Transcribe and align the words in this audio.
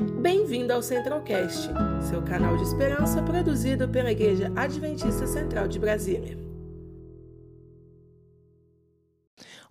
Bem-vindo 0.00 0.72
ao 0.72 0.82
Centralcast, 0.82 1.68
seu 2.08 2.22
canal 2.22 2.56
de 2.56 2.62
esperança 2.62 3.22
produzido 3.22 3.86
pela 3.86 4.10
Igreja 4.10 4.50
Adventista 4.56 5.26
Central 5.26 5.68
de 5.68 5.78
Brasília. 5.78 6.38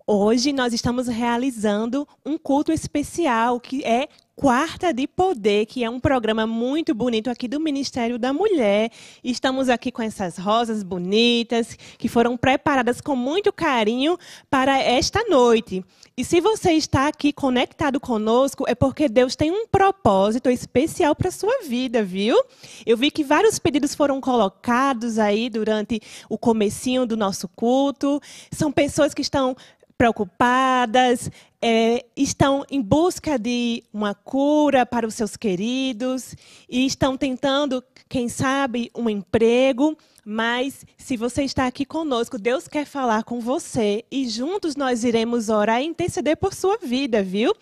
Hoje 0.06 0.54
nós 0.54 0.72
estamos 0.72 1.08
realizando 1.08 2.08
um 2.24 2.38
culto 2.38 2.72
especial 2.72 3.60
que 3.60 3.84
é 3.84 4.08
Quarta 4.40 4.94
de 4.94 5.06
Poder, 5.06 5.66
que 5.66 5.84
é 5.84 5.90
um 5.90 6.00
programa 6.00 6.48
muito 6.48 6.96
bonito 6.96 7.30
aqui 7.30 7.46
do 7.46 7.60
Ministério 7.60 8.18
da 8.18 8.32
Mulher. 8.32 8.90
Estamos 9.22 9.68
aqui 9.68 9.92
com 9.92 10.02
essas 10.02 10.38
rosas 10.38 10.82
bonitas 10.82 11.78
que 11.98 12.08
foram 12.08 12.38
preparadas 12.38 13.02
com 13.02 13.18
muito 13.18 13.52
carinho 13.52 14.18
para 14.50 14.82
esta 14.82 15.26
noite. 15.26 15.84
E 16.16 16.24
se 16.24 16.40
você 16.40 16.72
está 16.72 17.10
aqui 17.10 17.34
conectado 17.34 18.00
conosco, 18.00 18.64
é 18.66 18.74
porque 18.74 19.10
Deus 19.10 19.36
tem 19.36 19.52
um 19.52 19.68
propósito 19.68 20.50
especial 20.50 21.14
para 21.14 21.28
a 21.28 21.34
sua 21.34 21.64
vida, 21.64 22.02
viu? 22.02 22.42
Eu 22.86 22.96
vi 22.96 23.12
que 23.12 23.26
vários 23.26 23.60
pedidos 23.60 23.94
foram 23.94 24.22
colocados 24.22 25.20
aí 25.20 25.50
durante 25.50 26.02
o 26.30 26.38
comecinho 26.38 27.06
do 27.06 27.18
nosso 27.18 27.46
culto. 27.50 28.22
São 28.54 28.72
pessoas 28.72 29.14
que 29.14 29.22
estão 29.22 29.54
preocupadas, 30.00 31.30
é, 31.62 32.06
estão 32.16 32.66
em 32.72 32.82
busca 32.82 33.38
de 33.38 33.84
uma 33.92 34.16
cura 34.16 34.86
para 34.86 35.06
os 35.06 35.14
seus 35.14 35.36
queridos 35.36 36.36
e 36.70 36.86
estão 36.86 37.18
tentando, 37.18 37.84
quem 38.08 38.30
sabe, 38.30 38.90
um 38.96 39.10
emprego. 39.10 39.98
Mas 40.24 40.86
se 40.98 41.18
você 41.18 41.44
está 41.44 41.68
aqui 41.68 41.86
conosco, 41.86 42.40
Deus 42.40 42.66
quer 42.66 42.86
falar 42.86 43.26
com 43.26 43.42
você 43.42 44.06
e 44.10 44.26
juntos 44.30 44.78
nós 44.78 45.04
iremos 45.04 45.50
orar 45.50 45.82
e 45.82 45.88
interceder 45.88 46.38
por 46.38 46.54
sua 46.54 46.78
vida, 46.78 47.22
viu? 47.22 47.54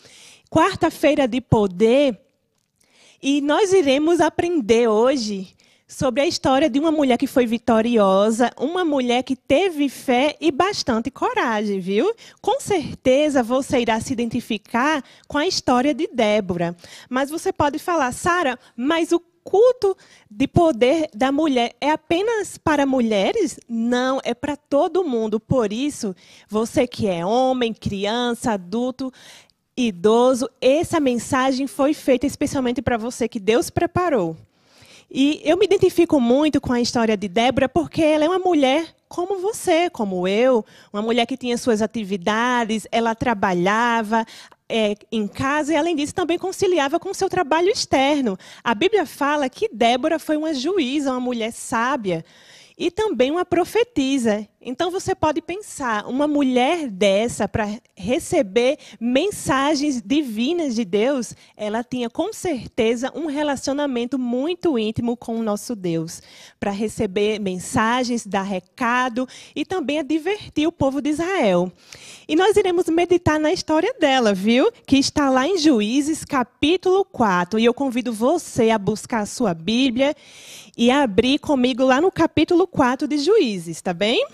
Quarta-feira 0.47 1.27
de 1.27 1.41
poder. 1.41 2.21
E 3.19 3.41
nós 3.41 3.73
iremos 3.73 4.21
aprender 4.21 4.87
hoje 4.87 5.56
sobre 5.87 6.21
a 6.21 6.27
história 6.27 6.69
de 6.69 6.79
uma 6.79 6.91
mulher 6.91 7.17
que 7.17 7.25
foi 7.25 7.45
vitoriosa, 7.45 8.51
uma 8.57 8.83
mulher 8.83 9.23
que 9.23 9.35
teve 9.35 9.87
fé 9.87 10.35
e 10.41 10.51
bastante 10.51 11.09
coragem, 11.09 11.79
viu? 11.79 12.13
Com 12.41 12.59
certeza 12.59 13.41
você 13.41 13.79
irá 13.79 13.99
se 14.01 14.11
identificar 14.11 15.01
com 15.27 15.37
a 15.37 15.47
história 15.47 15.93
de 15.93 16.07
Débora. 16.11 16.75
Mas 17.09 17.29
você 17.29 17.53
pode 17.53 17.79
falar, 17.79 18.11
Sara, 18.11 18.59
mas 18.75 19.13
o 19.13 19.21
culto 19.47 19.95
de 20.29 20.45
poder 20.45 21.09
da 21.15 21.31
mulher 21.31 21.73
é 21.79 21.91
apenas 21.91 22.57
para 22.57 22.85
mulheres? 22.85 23.57
Não, 23.69 24.19
é 24.25 24.33
para 24.33 24.57
todo 24.57 25.05
mundo. 25.05 25.39
Por 25.39 25.71
isso, 25.71 26.13
você 26.49 26.85
que 26.85 27.07
é 27.07 27.25
homem, 27.25 27.73
criança, 27.73 28.51
adulto, 28.51 29.09
idoso, 29.77 30.49
essa 30.59 30.99
mensagem 30.99 31.65
foi 31.65 31.93
feita 31.93 32.25
especialmente 32.25 32.81
para 32.81 32.97
você 32.97 33.29
que 33.29 33.39
Deus 33.39 33.69
preparou. 33.69 34.35
E 35.09 35.41
eu 35.43 35.57
me 35.57 35.65
identifico 35.65 36.19
muito 36.19 36.59
com 36.59 36.73
a 36.73 36.81
história 36.81 37.15
de 37.15 37.27
Débora 37.27 37.69
porque 37.69 38.01
ela 38.01 38.25
é 38.25 38.27
uma 38.27 38.39
mulher 38.39 38.93
como 39.07 39.39
você, 39.39 39.89
como 39.89 40.27
eu, 40.27 40.65
uma 40.91 41.01
mulher 41.01 41.25
que 41.25 41.37
tinha 41.37 41.57
suas 41.57 41.81
atividades, 41.81 42.85
ela 42.91 43.15
trabalhava 43.15 44.25
é, 44.67 44.95
em 45.09 45.27
casa 45.27 45.73
e, 45.73 45.77
além 45.77 45.95
disso, 45.95 46.13
também 46.13 46.37
conciliava 46.37 46.99
com 46.99 47.09
o 47.09 47.15
seu 47.15 47.29
trabalho 47.29 47.69
externo. 47.69 48.37
A 48.63 48.75
Bíblia 48.75 49.05
fala 49.05 49.49
que 49.49 49.69
Débora 49.71 50.19
foi 50.19 50.35
uma 50.35 50.53
juíza, 50.53 51.11
uma 51.11 51.19
mulher 51.21 51.53
sábia 51.53 52.25
e 52.77 52.91
também 52.91 53.31
uma 53.31 53.45
profetisa. 53.45 54.47
Então 54.59 54.89
você 54.89 55.13
pode 55.13 55.39
pensar, 55.39 56.07
uma 56.07 56.27
mulher 56.27 56.89
dessa 56.89 57.47
para 57.47 57.79
receber 57.95 58.79
mensagens 58.99 60.01
divinas 60.03 60.73
de 60.73 60.83
Deus, 60.83 61.35
ela 61.55 61.83
tinha 61.83 62.09
com 62.09 62.33
certeza 62.33 63.11
um 63.13 63.27
relacionamento 63.27 64.17
muito 64.17 64.77
íntimo 64.79 65.15
com 65.15 65.39
o 65.39 65.43
nosso 65.43 65.75
Deus, 65.75 66.23
para 66.59 66.71
receber 66.71 67.39
mensagens, 67.39 68.25
dar 68.25 68.41
recado 68.41 69.27
e 69.55 69.63
também 69.63 69.99
a 69.99 70.03
divertir 70.03 70.67
o 70.67 70.71
povo 70.71 71.03
de 71.03 71.11
Israel. 71.11 71.71
E 72.27 72.35
nós 72.35 72.57
iremos 72.57 72.87
meditar 72.87 73.39
na 73.39 73.53
história 73.53 73.93
dela, 73.99 74.33
viu? 74.33 74.71
Que 74.87 74.97
está 74.97 75.29
lá 75.29 75.47
em 75.47 75.59
Juízes, 75.59 76.25
capítulo 76.25 77.05
4. 77.05 77.59
E 77.59 77.65
eu 77.65 77.75
convido 77.75 78.11
você 78.11 78.71
a 78.71 78.79
buscar 78.79 79.19
a 79.19 79.25
sua 79.27 79.53
Bíblia 79.53 80.15
e 80.75 80.89
abrir 80.89 81.37
comigo 81.37 81.85
lá 81.85 82.01
no 82.01 82.11
capítulo 82.11 82.65
4 82.67 83.07
de 83.07 83.19
Juízes, 83.19 83.81
tá 83.83 83.93
bem? 83.93 84.25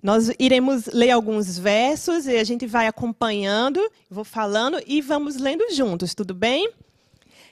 Nós 0.00 0.30
iremos 0.38 0.86
ler 0.86 1.10
alguns 1.10 1.58
versos 1.58 2.28
e 2.28 2.36
a 2.36 2.44
gente 2.44 2.66
vai 2.66 2.86
acompanhando, 2.86 3.80
vou 4.08 4.22
falando 4.22 4.80
e 4.86 5.02
vamos 5.02 5.36
lendo 5.36 5.74
juntos, 5.74 6.14
tudo 6.14 6.32
bem? 6.32 6.70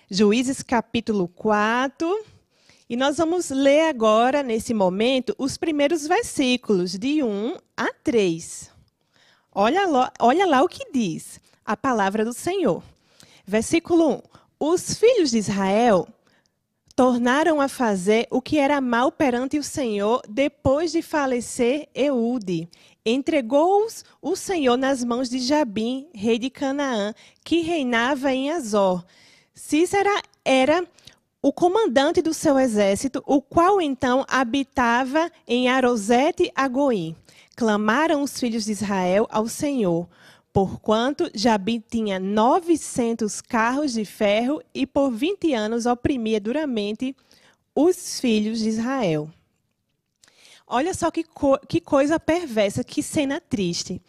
Juízes 0.09 0.63
capítulo 0.63 1.27
4. 1.27 2.25
E 2.89 2.97
nós 2.97 3.17
vamos 3.17 3.51
ler 3.51 3.89
agora, 3.89 4.45
nesse 4.45 4.73
momento, 4.73 5.35
os 5.37 5.57
primeiros 5.57 6.07
versículos, 6.07 6.93
de 6.93 7.21
1 7.21 7.57
a 7.77 7.93
3. 7.93 8.71
Olha 9.53 9.85
lá, 9.89 10.13
olha 10.21 10.47
lá 10.47 10.63
o 10.63 10.69
que 10.69 10.93
diz 10.93 11.41
a 11.65 11.77
palavra 11.77 12.25
do 12.25 12.33
Senhor. 12.33 12.81
Versículo 13.45 14.19
1. 14.19 14.23
Os 14.61 14.95
filhos 14.95 15.33
de 15.33 15.39
Israel 15.39 16.07
tornaram 16.97 17.61
a 17.61 17.69
fazer 17.69 18.27
o 18.31 18.41
que 18.41 18.59
era 18.59 18.81
mal 18.81 19.13
perante 19.13 19.59
o 19.59 19.63
Senhor 19.63 20.23
depois 20.27 20.91
de 20.91 21.03
falecer 21.03 21.87
Eude. 21.95 22.67
Entregou-os 23.05 24.03
o 24.21 24.35
Senhor 24.35 24.79
nas 24.79 25.05
mãos 25.05 25.29
de 25.29 25.39
Jabim, 25.39 26.09
rei 26.15 26.39
de 26.39 26.49
Canaã, 26.49 27.15
que 27.45 27.61
reinava 27.61 28.33
em 28.33 28.51
Azor. 28.51 29.05
Cícera 29.55 30.23
era 30.43 30.85
o 31.43 31.53
comandante 31.53 32.23
do 32.23 32.33
seu 32.33 32.59
exército, 32.59 33.23
o 33.27 33.43
qual 33.43 33.81
então 33.81 34.25
habitava 34.27 35.31
em 35.47 35.69
Arosete 35.69 36.51
Agoim. 36.57 37.15
Clamaram 37.55 38.23
os 38.23 38.41
filhos 38.41 38.65
de 38.65 38.73
Israel 38.73 39.29
ao 39.31 39.47
Senhor 39.47 40.09
porquanto 40.57 41.31
Jabi 41.35 41.85
tinha 41.87 42.19
900 42.19 43.43
carros 43.43 43.93
de 43.93 44.07
ferro 44.07 44.63
e 44.75 44.87
por 44.87 45.11
20 45.11 45.53
anos 45.53 45.85
oprimia 45.85 46.41
duramente 46.41 47.15
os 47.75 48.19
filhos 48.19 48.61
de 48.61 48.71
Israel. 48.71 49.31
Olha 50.67 50.95
só 50.95 51.11
que, 51.11 51.23
co 51.23 51.59
que 51.69 51.79
coisa 51.79 52.19
perversa, 52.19 52.83
que 52.83 53.03
cena 53.03 53.39
triste. 53.39 54.01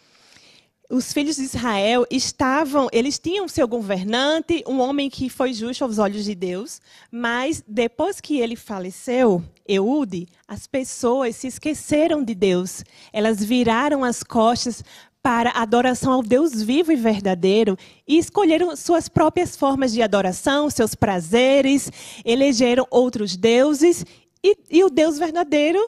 Os 0.90 1.12
filhos 1.12 1.36
de 1.36 1.42
Israel 1.42 2.06
estavam, 2.10 2.88
eles 2.94 3.20
tinham 3.20 3.46
seu 3.50 3.68
governante, 3.68 4.64
um 4.66 4.80
homem 4.80 5.10
que 5.10 5.30
foi 5.30 5.52
justo 5.52 5.84
aos 5.84 5.98
olhos 5.98 6.24
de 6.24 6.34
Deus, 6.34 6.80
mas 7.12 7.62
depois 7.68 8.22
que 8.22 8.40
ele 8.40 8.56
faleceu, 8.56 9.44
Eude, 9.68 10.30
as 10.48 10.66
pessoas 10.66 11.36
se 11.36 11.48
esqueceram 11.48 12.24
de 12.24 12.34
Deus. 12.34 12.86
Elas 13.12 13.44
viraram 13.44 14.02
as 14.02 14.24
costas 14.24 14.82
para 15.28 15.52
adoração 15.52 16.14
ao 16.14 16.24
Deus 16.24 16.64
vivo 16.64 16.90
e 16.90 16.96
verdadeiro 16.96 17.78
e 18.08 18.18
escolheram 18.18 18.74
suas 18.78 19.10
próprias 19.10 19.58
formas 19.58 19.92
de 19.92 20.02
adoração, 20.02 20.70
seus 20.70 20.96
prazeres, 20.96 21.92
elegeram 22.24 22.88
outros 22.90 23.36
deuses 23.36 24.06
e, 24.42 24.58
e, 24.72 24.86
o 24.86 24.90
Deus 24.90 25.20
verdadeiro, 25.20 25.86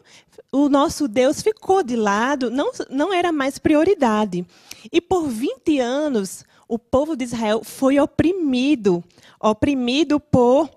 o 0.51 0.67
nosso 0.67 1.07
Deus, 1.07 1.41
ficou 1.41 1.81
de 1.81 1.95
lado, 1.95 2.51
não, 2.51 2.69
não 2.89 3.13
era 3.13 3.31
mais 3.31 3.57
prioridade. 3.57 4.45
E 4.91 4.99
por 4.99 5.29
20 5.29 5.79
anos, 5.79 6.44
o 6.67 6.78
povo 6.78 7.16
de 7.16 7.23
Israel 7.23 7.61
foi 7.63 7.97
oprimido 7.97 9.01
oprimido 9.39 10.19
por 10.19 10.69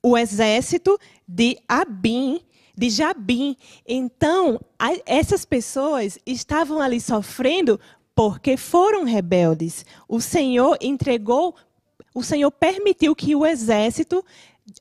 o 0.00 0.16
exército 0.16 0.96
de 1.26 1.58
Abim, 1.68 2.40
de 2.76 2.90
Jabim. 2.90 3.56
Então, 3.86 4.60
essas 5.06 5.44
pessoas 5.44 6.18
estavam 6.26 6.80
ali 6.80 7.00
sofrendo 7.00 7.78
porque 8.14 8.56
foram 8.56 9.04
rebeldes. 9.04 9.84
O 10.08 10.20
Senhor 10.20 10.76
entregou, 10.80 11.54
o 12.14 12.22
Senhor 12.22 12.50
permitiu 12.50 13.14
que 13.14 13.34
o 13.34 13.44
exército 13.44 14.24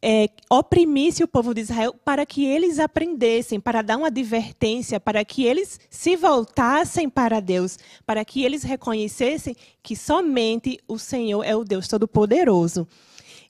é, 0.01 0.29
oprimisse 0.49 1.23
o 1.23 1.27
povo 1.27 1.53
de 1.53 1.61
Israel 1.61 1.93
para 2.05 2.25
que 2.25 2.45
eles 2.45 2.79
aprendessem, 2.79 3.59
para 3.59 3.81
dar 3.81 3.97
uma 3.97 4.07
advertência, 4.07 4.99
para 4.99 5.25
que 5.25 5.43
eles 5.45 5.79
se 5.89 6.15
voltassem 6.15 7.09
para 7.09 7.39
Deus, 7.39 7.77
para 8.05 8.23
que 8.23 8.43
eles 8.43 8.63
reconhecessem 8.63 9.55
que 9.81 9.95
somente 9.95 10.79
o 10.87 10.97
Senhor 10.97 11.43
é 11.43 11.55
o 11.55 11.63
Deus 11.63 11.87
Todo-Poderoso. 11.87 12.87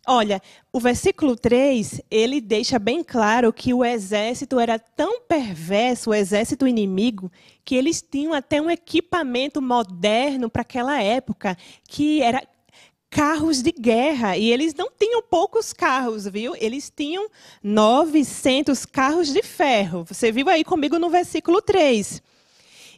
Olha, 0.05 0.41
o 0.71 0.81
versículo 0.81 1.33
3, 1.33 2.01
ele 2.11 2.41
deixa 2.41 2.77
bem 2.77 3.01
claro 3.01 3.53
que 3.53 3.73
o 3.73 3.85
exército 3.85 4.59
era 4.59 4.77
tão 4.77 5.21
perverso, 5.21 6.09
o 6.09 6.13
exército 6.13 6.67
inimigo, 6.67 7.31
que 7.63 7.73
eles 7.75 8.01
tinham 8.01 8.33
até 8.33 8.61
um 8.61 8.69
equipamento 8.69 9.61
moderno 9.61 10.49
para 10.49 10.61
aquela 10.61 11.01
época, 11.01 11.57
que 11.87 12.21
era 12.21 12.45
carros 13.09 13.61
de 13.61 13.71
guerra. 13.71 14.35
E 14.35 14.51
eles 14.51 14.73
não 14.73 14.89
tinham 14.91 15.21
poucos 15.21 15.71
carros, 15.71 16.27
viu? 16.27 16.53
Eles 16.57 16.91
tinham 16.93 17.29
900 17.63 18.85
carros 18.85 19.31
de 19.31 19.41
ferro. 19.41 20.03
Você 20.03 20.33
viu 20.33 20.49
aí 20.49 20.65
comigo 20.65 20.99
no 20.99 21.09
versículo 21.09 21.61
3. 21.61 22.21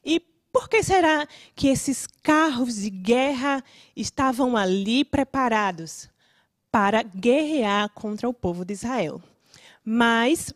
E 0.04 0.19
por 0.51 0.68
que 0.68 0.81
será 0.81 1.28
que 1.56 1.68
esses 1.68 2.08
carros 2.24 2.78
de 2.78 2.90
guerra 2.90 3.63
estavam 3.96 4.58
ali 4.58 5.06
preparados? 5.06 6.10
Para 6.75 7.04
guerrear 7.04 7.89
contra 7.92 8.27
o 8.27 8.33
povo 8.33 8.66
de 8.66 8.74
Israel. 8.74 9.22
Mas 9.81 10.54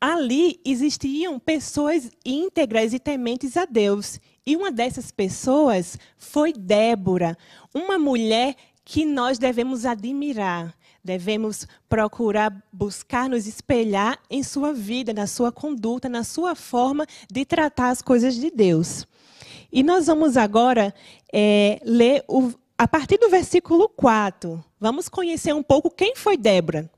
ali 0.00 0.60
existiam 0.64 1.40
pessoas 1.40 2.08
íntegras 2.24 2.94
e 2.94 3.00
tementes 3.00 3.56
a 3.56 3.64
Deus. 3.64 4.20
E 4.46 4.56
uma 4.56 4.70
dessas 4.70 5.10
pessoas 5.10 5.98
foi 6.16 6.52
Débora, 6.52 7.36
uma 7.74 7.98
mulher 7.98 8.54
que 8.84 9.04
nós 9.04 9.40
devemos 9.40 9.84
admirar, 9.84 10.72
devemos 11.02 11.66
procurar 11.88 12.56
buscar 12.72 13.28
nos 13.28 13.48
espelhar 13.48 14.20
em 14.30 14.44
sua 14.44 14.72
vida, 14.72 15.12
na 15.12 15.26
sua 15.26 15.50
conduta, 15.50 16.08
na 16.08 16.22
sua 16.22 16.54
forma 16.54 17.04
de 17.28 17.44
tratar 17.44 17.90
as 17.90 18.00
coisas 18.00 18.36
de 18.36 18.52
Deus. 18.52 19.04
E 19.72 19.82
nós 19.82 20.06
vamos 20.06 20.36
agora 20.36 20.94
é, 21.32 21.80
ler 21.84 22.24
o, 22.28 22.52
a 22.80 22.88
partir 22.88 23.18
do 23.18 23.28
versículo 23.28 23.90
4. 23.90 24.64
Vamos 24.80 25.06
conhecer 25.06 25.54
um 25.54 25.62
pouco 25.62 25.90
quem 25.90 26.16
foi 26.16 26.38
Débora. 26.38 26.90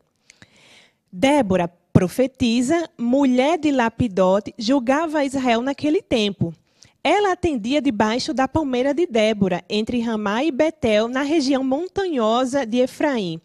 Débora, 1.12 1.66
profetiza, 1.92 2.88
mulher 2.96 3.58
de 3.58 3.72
Lapidote, 3.72 4.54
julgava 4.56 5.24
Israel 5.24 5.60
naquele 5.60 6.00
tempo. 6.00 6.54
Ela 7.02 7.32
atendia 7.32 7.82
debaixo 7.82 8.32
da 8.32 8.46
palmeira 8.46 8.94
de 8.94 9.08
Débora, 9.08 9.64
entre 9.68 9.98
Ramá 9.98 10.44
e 10.44 10.52
Betel, 10.52 11.08
na 11.08 11.22
região 11.22 11.64
montanhosa 11.64 12.64
de 12.64 12.78
Efraim. 12.78 13.40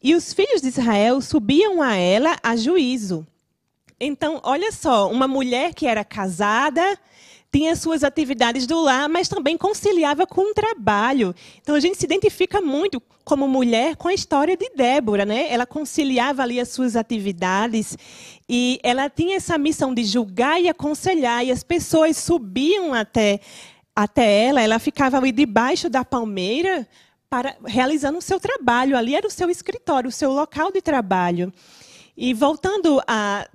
E 0.00 0.14
os 0.14 0.32
filhos 0.32 0.62
de 0.62 0.68
Israel 0.68 1.20
subiam 1.20 1.82
a 1.82 1.96
ela 1.96 2.36
a 2.40 2.54
juízo. 2.54 3.26
Então, 3.98 4.40
olha 4.44 4.70
só, 4.70 5.10
uma 5.10 5.26
mulher 5.26 5.74
que 5.74 5.88
era 5.88 6.04
casada, 6.04 6.96
tinha 7.52 7.74
suas 7.74 8.04
atividades 8.04 8.66
do 8.66 8.80
lar, 8.80 9.08
mas 9.08 9.28
também 9.28 9.56
conciliava 9.58 10.26
com 10.26 10.50
o 10.50 10.54
trabalho. 10.54 11.34
Então 11.60 11.74
a 11.74 11.80
gente 11.80 11.98
se 11.98 12.04
identifica 12.04 12.60
muito 12.60 13.02
como 13.24 13.48
mulher 13.48 13.96
com 13.96 14.08
a 14.08 14.14
história 14.14 14.56
de 14.56 14.70
Débora, 14.74 15.24
né? 15.24 15.52
Ela 15.52 15.66
conciliava 15.66 16.42
ali 16.42 16.60
as 16.60 16.68
suas 16.68 16.94
atividades 16.94 17.96
e 18.48 18.78
ela 18.82 19.10
tinha 19.10 19.36
essa 19.36 19.58
missão 19.58 19.92
de 19.92 20.04
julgar 20.04 20.60
e 20.60 20.68
aconselhar 20.68 21.44
e 21.44 21.50
as 21.50 21.62
pessoas 21.62 22.16
subiam 22.16 22.94
até 22.94 23.40
até 23.94 24.44
ela, 24.46 24.62
ela 24.62 24.78
ficava 24.78 25.18
ali 25.18 25.32
debaixo 25.32 25.90
da 25.90 26.04
palmeira 26.04 26.86
para 27.28 27.56
realizando 27.64 28.18
o 28.18 28.22
seu 28.22 28.40
trabalho. 28.40 28.96
Ali 28.96 29.14
era 29.14 29.26
o 29.26 29.30
seu 29.30 29.50
escritório, 29.50 30.08
o 30.08 30.12
seu 30.12 30.32
local 30.32 30.72
de 30.72 30.80
trabalho. 30.80 31.52
E 32.16 32.32
voltando 32.32 33.00
a 33.06 33.46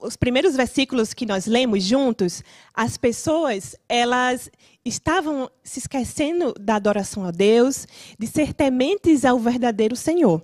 os 0.00 0.16
primeiros 0.16 0.56
versículos 0.56 1.14
que 1.14 1.24
nós 1.24 1.46
lemos 1.46 1.84
juntos, 1.84 2.42
as 2.74 2.96
pessoas, 2.96 3.76
elas 3.88 4.50
estavam 4.84 5.48
se 5.62 5.78
esquecendo 5.78 6.52
da 6.58 6.76
adoração 6.76 7.24
a 7.24 7.30
Deus, 7.30 7.86
de 8.18 8.26
ser 8.26 8.52
tementes 8.52 9.24
ao 9.24 9.38
verdadeiro 9.38 9.94
Senhor. 9.94 10.42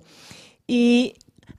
E 0.67 1.13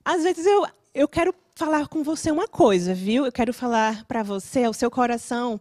às 0.05 0.23
vezes 0.23 0.47
eu, 0.47 0.67
eu 0.95 1.07
quero 1.07 1.35
falar 1.55 1.89
com 1.89 2.03
você 2.03 2.31
uma 2.31 2.49
coisa, 2.49 2.95
viu? 2.95 3.27
Eu 3.27 3.33
quero 3.33 3.53
falar 3.53 4.05
para 4.07 4.23
você, 4.23 4.65
ao 4.65 4.73
seu 4.73 4.91
coração. 4.91 5.61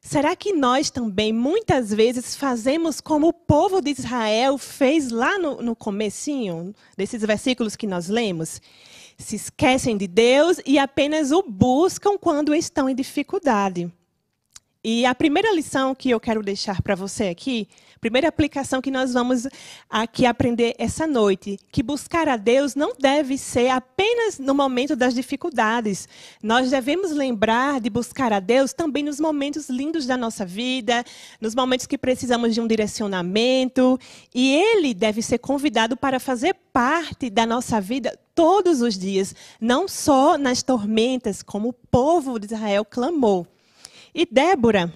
Será 0.00 0.36
que 0.36 0.52
nós 0.52 0.90
também, 0.90 1.32
muitas 1.32 1.92
vezes, 1.92 2.36
fazemos 2.36 3.00
como 3.00 3.28
o 3.28 3.32
povo 3.32 3.80
de 3.80 3.90
Israel 3.90 4.58
fez 4.58 5.10
lá 5.10 5.38
no, 5.38 5.62
no 5.62 5.74
comecinho, 5.74 6.74
desses 6.96 7.22
versículos 7.22 7.74
que 7.74 7.86
nós 7.86 8.08
lemos? 8.08 8.60
Se 9.18 9.36
esquecem 9.36 9.96
de 9.96 10.06
Deus 10.06 10.60
e 10.64 10.78
apenas 10.78 11.32
o 11.32 11.42
buscam 11.42 12.16
quando 12.16 12.54
estão 12.54 12.88
em 12.88 12.94
dificuldade. 12.94 13.92
E 14.82 15.04
a 15.04 15.14
primeira 15.14 15.52
lição 15.52 15.94
que 15.94 16.08
eu 16.08 16.20
quero 16.20 16.42
deixar 16.42 16.80
para 16.80 16.94
você 16.94 17.24
aqui, 17.24 17.68
primeira 18.00 18.28
aplicação 18.28 18.80
que 18.80 18.90
nós 18.90 19.12
vamos 19.12 19.46
aqui 19.88 20.24
aprender 20.24 20.74
essa 20.78 21.06
noite, 21.06 21.58
que 21.70 21.82
buscar 21.82 22.28
a 22.28 22.36
Deus 22.36 22.74
não 22.74 22.92
deve 22.98 23.36
ser 23.36 23.68
apenas 23.68 24.38
no 24.38 24.54
momento 24.54 24.94
das 24.94 25.14
dificuldades. 25.14 26.08
Nós 26.42 26.70
devemos 26.70 27.10
lembrar 27.10 27.80
de 27.80 27.90
buscar 27.90 28.32
a 28.32 28.40
Deus 28.40 28.72
também 28.72 29.02
nos 29.02 29.18
momentos 29.18 29.68
lindos 29.68 30.06
da 30.06 30.16
nossa 30.16 30.46
vida, 30.46 31.04
nos 31.40 31.54
momentos 31.54 31.86
que 31.86 31.98
precisamos 31.98 32.54
de 32.54 32.60
um 32.60 32.66
direcionamento, 32.66 33.98
e 34.34 34.54
ele 34.54 34.94
deve 34.94 35.22
ser 35.22 35.38
convidado 35.38 35.96
para 35.96 36.20
fazer 36.20 36.54
parte 36.72 37.28
da 37.30 37.44
nossa 37.44 37.80
vida 37.80 38.18
todos 38.34 38.82
os 38.82 38.96
dias, 38.96 39.34
não 39.60 39.88
só 39.88 40.38
nas 40.38 40.62
tormentas, 40.62 41.42
como 41.42 41.70
o 41.70 41.72
povo 41.72 42.38
de 42.38 42.46
Israel 42.46 42.84
clamou. 42.84 43.46
E 44.14 44.24
Débora, 44.24 44.92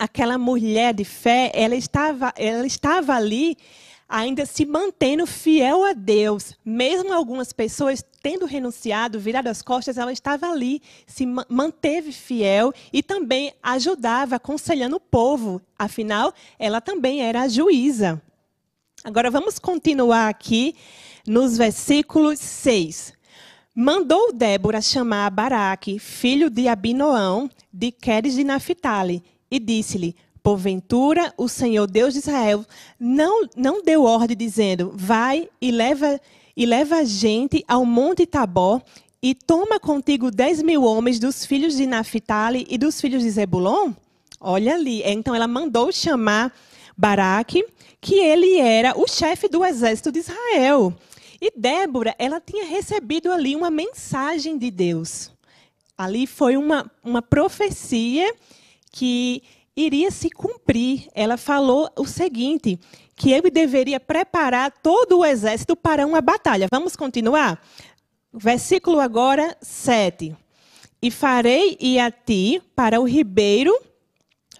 aquela 0.00 0.38
mulher 0.38 0.94
de 0.94 1.04
fé, 1.04 1.52
ela 1.54 1.76
estava, 1.76 2.32
ela 2.38 2.66
estava 2.66 3.14
ali 3.14 3.54
ainda 4.08 4.46
se 4.46 4.64
mantendo 4.64 5.26
fiel 5.26 5.84
a 5.84 5.92
Deus. 5.92 6.54
Mesmo 6.64 7.12
algumas 7.12 7.52
pessoas 7.52 8.02
tendo 8.22 8.46
renunciado, 8.46 9.20
virado 9.20 9.48
as 9.48 9.60
costas, 9.60 9.98
ela 9.98 10.10
estava 10.10 10.50
ali, 10.50 10.80
se 11.06 11.26
manteve 11.50 12.12
fiel 12.12 12.72
e 12.90 13.02
também 13.02 13.52
ajudava, 13.62 14.36
aconselhando 14.36 14.96
o 14.96 15.00
povo. 15.00 15.60
Afinal, 15.78 16.32
ela 16.58 16.80
também 16.80 17.20
era 17.20 17.42
a 17.42 17.48
juíza. 17.48 18.20
Agora 19.04 19.30
vamos 19.30 19.58
continuar 19.58 20.30
aqui 20.30 20.74
nos 21.26 21.58
versículos 21.58 22.38
6. 22.38 23.12
Mandou 23.74 24.32
Débora 24.32 24.80
chamar 24.80 25.30
Baraque, 25.30 25.98
filho 25.98 26.48
de 26.48 26.68
Abinoão, 26.68 27.50
de 27.70 27.92
Queres 27.92 28.34
de 28.34 28.44
Naphtali, 28.44 29.22
e 29.50 29.58
disse-lhe: 29.58 30.14
Porventura, 30.42 31.34
o 31.36 31.48
Senhor 31.48 31.86
Deus 31.86 32.14
de 32.14 32.20
Israel 32.20 32.64
não, 32.98 33.46
não 33.56 33.82
deu 33.82 34.04
ordem 34.04 34.36
dizendo: 34.36 34.92
Vai 34.94 35.48
e 35.60 35.70
leva, 35.70 36.20
e 36.56 36.64
leva 36.64 36.96
a 36.96 37.04
gente 37.04 37.64
ao 37.68 37.84
monte 37.84 38.26
Tabor 38.26 38.82
e 39.22 39.34
toma 39.34 39.78
contigo 39.78 40.30
dez 40.30 40.62
mil 40.62 40.82
homens 40.82 41.18
dos 41.18 41.44
filhos 41.44 41.76
de 41.76 41.86
Naphtali 41.86 42.66
e 42.70 42.78
dos 42.78 43.00
filhos 43.00 43.22
de 43.22 43.30
Zebulon? 43.30 43.92
Olha 44.40 44.74
ali. 44.74 45.02
Então 45.04 45.34
ela 45.34 45.46
mandou 45.46 45.92
chamar 45.92 46.54
Baraque, 46.96 47.66
que 48.00 48.14
ele 48.14 48.58
era 48.58 48.98
o 48.98 49.06
chefe 49.06 49.48
do 49.48 49.64
exército 49.64 50.10
de 50.10 50.20
Israel. 50.20 50.94
E 51.40 51.50
Débora, 51.54 52.14
ela 52.18 52.40
tinha 52.40 52.64
recebido 52.66 53.30
ali 53.30 53.54
uma 53.54 53.70
mensagem 53.70 54.56
de 54.56 54.70
Deus. 54.70 55.30
Ali 55.96 56.26
foi 56.26 56.56
uma, 56.56 56.90
uma 57.04 57.20
profecia 57.20 58.34
que 58.90 59.42
iria 59.76 60.10
se 60.10 60.30
cumprir. 60.30 61.08
Ela 61.14 61.36
falou 61.36 61.90
o 61.96 62.06
seguinte: 62.06 62.78
que 63.16 63.32
ele 63.32 63.50
deveria 63.50 64.00
preparar 64.00 64.72
todo 64.82 65.18
o 65.18 65.24
exército 65.24 65.76
para 65.76 66.06
uma 66.06 66.20
batalha. 66.20 66.68
Vamos 66.70 66.96
continuar? 66.96 67.62
Versículo 68.32 69.00
agora 69.00 69.56
7. 69.60 70.34
E 71.02 71.10
farei 71.10 71.76
ir 71.80 71.98
a 71.98 72.10
ti 72.10 72.62
para 72.74 73.00
o 73.00 73.04
ribeiro, 73.04 73.74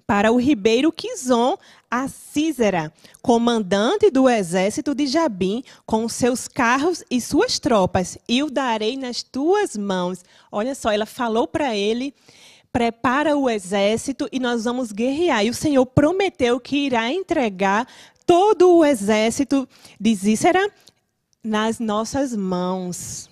para 0.06 0.32
o 0.32 0.36
ribeiro 0.36 0.90
Quizon, 0.90 1.56
a 1.90 2.06
Císera, 2.08 2.92
comandante 3.22 4.10
do 4.10 4.28
exército 4.28 4.94
de 4.94 5.06
Jabim, 5.06 5.62
com 5.84 6.08
seus 6.08 6.46
carros 6.46 7.02
e 7.10 7.20
suas 7.20 7.58
tropas, 7.58 8.16
e 8.28 8.42
o 8.42 8.50
darei 8.50 8.96
nas 8.96 9.22
tuas 9.22 9.76
mãos. 9.76 10.24
Olha 10.52 10.74
só, 10.74 10.90
ela 10.92 11.06
falou 11.06 11.48
para 11.48 11.76
ele: 11.76 12.14
prepara 12.72 13.36
o 13.36 13.48
exército 13.48 14.28
e 14.30 14.38
nós 14.38 14.64
vamos 14.64 14.92
guerrear. 14.92 15.44
E 15.44 15.50
o 15.50 15.54
Senhor 15.54 15.84
prometeu 15.86 16.60
que 16.60 16.86
irá 16.86 17.10
entregar 17.12 17.86
todo 18.26 18.76
o 18.76 18.84
exército 18.84 19.68
de 19.98 20.16
Cícera 20.16 20.70
nas 21.42 21.78
nossas 21.78 22.34
mãos. 22.34 23.28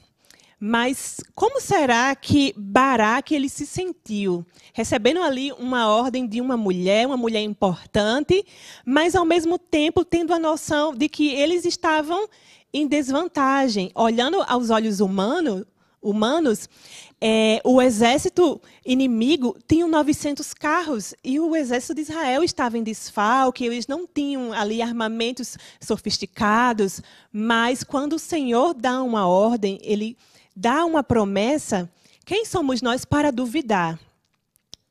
Mas 0.60 1.18
como 1.36 1.60
será 1.60 2.14
que 2.16 2.52
Baraque 2.56 3.32
ele 3.32 3.48
se 3.48 3.64
sentiu? 3.64 4.44
Recebendo 4.72 5.22
ali 5.22 5.52
uma 5.52 5.86
ordem 5.86 6.26
de 6.26 6.40
uma 6.40 6.56
mulher, 6.56 7.06
uma 7.06 7.16
mulher 7.16 7.42
importante, 7.42 8.44
mas 8.84 9.14
ao 9.14 9.24
mesmo 9.24 9.56
tempo 9.56 10.04
tendo 10.04 10.34
a 10.34 10.38
noção 10.38 10.92
de 10.92 11.08
que 11.08 11.28
eles 11.28 11.64
estavam 11.64 12.28
em 12.74 12.88
desvantagem. 12.88 13.92
Olhando 13.94 14.42
aos 14.48 14.70
olhos 14.70 14.98
humano, 14.98 15.64
humanos, 16.02 16.68
é, 17.20 17.60
o 17.64 17.82
exército 17.82 18.60
inimigo 18.86 19.56
tinha 19.66 19.86
900 19.86 20.54
carros 20.54 21.14
e 21.24 21.40
o 21.40 21.56
exército 21.56 21.94
de 21.94 22.02
Israel 22.02 22.44
estava 22.44 22.78
em 22.78 22.82
desfalque, 22.82 23.64
eles 23.64 23.88
não 23.88 24.06
tinham 24.06 24.52
ali 24.52 24.80
armamentos 24.80 25.58
sofisticados, 25.80 27.02
mas 27.32 27.82
quando 27.82 28.14
o 28.14 28.18
Senhor 28.18 28.72
dá 28.72 29.02
uma 29.02 29.26
ordem, 29.26 29.80
ele 29.82 30.16
dá 30.54 30.84
uma 30.84 31.02
promessa, 31.02 31.90
quem 32.24 32.44
somos 32.44 32.80
nós 32.82 33.04
para 33.04 33.32
duvidar? 33.32 33.98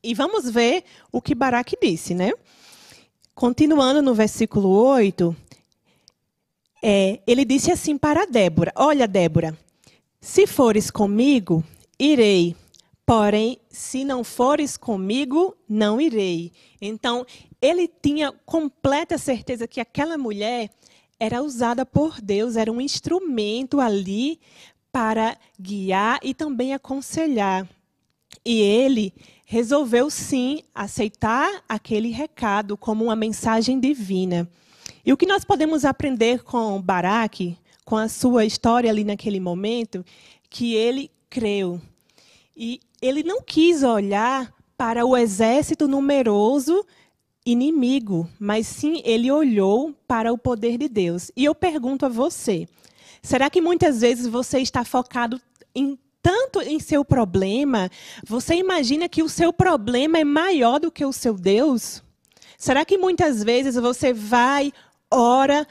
E 0.04 0.14
vamos 0.14 0.50
ver 0.50 0.84
o 1.12 1.22
que 1.22 1.34
Baraque 1.34 1.78
disse, 1.82 2.14
né? 2.14 2.34
Continuando 3.34 4.02
no 4.02 4.14
versículo 4.14 4.70
8, 4.70 5.36
é, 6.84 7.20
ele 7.26 7.46
disse 7.46 7.72
assim 7.72 7.98
para 7.98 8.26
Débora: 8.26 8.72
Olha, 8.76 9.08
Débora, 9.08 9.58
se 10.20 10.48
fores 10.48 10.90
comigo, 10.90 11.64
irei. 12.00 12.56
Porém, 13.06 13.58
se 13.70 14.04
não 14.04 14.24
fores 14.24 14.76
comigo, 14.76 15.56
não 15.68 16.02
irei. 16.02 16.52
Então, 16.82 17.26
ele 17.62 17.88
tinha 17.88 18.34
completa 18.46 19.18
certeza 19.18 19.68
que 19.68 19.80
aquela 19.80 20.18
mulher 20.18 20.70
era 21.20 21.42
usada 21.42 21.86
por 21.86 22.20
Deus, 22.22 22.56
era 22.56 22.72
um 22.72 22.82
instrumento 22.82 23.80
ali 23.80 24.40
para 24.92 25.38
guiar 25.60 26.20
e 26.22 26.34
também 26.34 26.74
aconselhar. 26.74 27.68
E 28.46 28.62
ele 28.62 29.14
resolveu 29.46 30.10
sim 30.10 30.62
aceitar 30.76 31.64
aquele 31.68 32.10
recado 32.10 32.76
como 32.76 33.06
uma 33.06 33.16
mensagem 33.16 33.80
divina. 33.80 34.50
E 35.06 35.14
o 35.14 35.18
que 35.18 35.26
nós 35.26 35.46
podemos 35.46 35.86
aprender 35.86 36.44
com 36.44 36.82
Baraque, 36.82 37.58
com 37.86 37.96
a 37.96 38.10
sua 38.10 38.44
história 38.44 38.90
ali 38.90 39.06
naquele 39.06 39.40
momento, 39.40 40.06
que 40.50 40.76
ele 40.76 41.10
creu. 41.30 41.82
E 42.56 42.80
ele 43.02 43.24
não 43.24 43.42
quis 43.42 43.84
olhar 43.84 44.54
para 44.78 45.06
o 45.06 45.16
exército 45.16 45.88
numeroso 45.88 46.86
inimigo, 47.46 48.30
mas 48.40 48.68
sim 48.68 49.02
ele 49.06 49.32
olhou 49.32 49.94
para 50.08 50.34
o 50.34 50.38
poder 50.38 50.78
de 50.78 50.90
Deus. 50.90 51.32
E 51.36 51.46
eu 51.46 51.56
pergunto 51.56 52.06
a 52.06 52.10
você: 52.10 52.68
será 53.22 53.50
que 53.50 53.62
muitas 53.62 54.02
vezes 54.02 54.28
você 54.28 54.60
está 54.60 54.84
focado 54.84 55.42
em 55.74 55.98
tanto 56.22 56.62
em 56.62 56.80
seu 56.80 57.06
problema, 57.06 57.90
você 58.26 58.56
imagina 58.56 59.08
que 59.08 59.24
o 59.24 59.30
seu 59.30 59.54
problema 59.54 60.18
é 60.18 60.26
maior 60.26 60.80
do 60.80 60.92
que 60.92 61.06
o 61.06 61.14
seu 61.14 61.36
Deus? 61.36 62.04
Será 62.58 62.84
que 62.84 62.98
muitas 62.98 63.44
vezes 63.44 63.76
você 63.76 64.12
vai, 64.12 64.74
ora, 65.10 65.66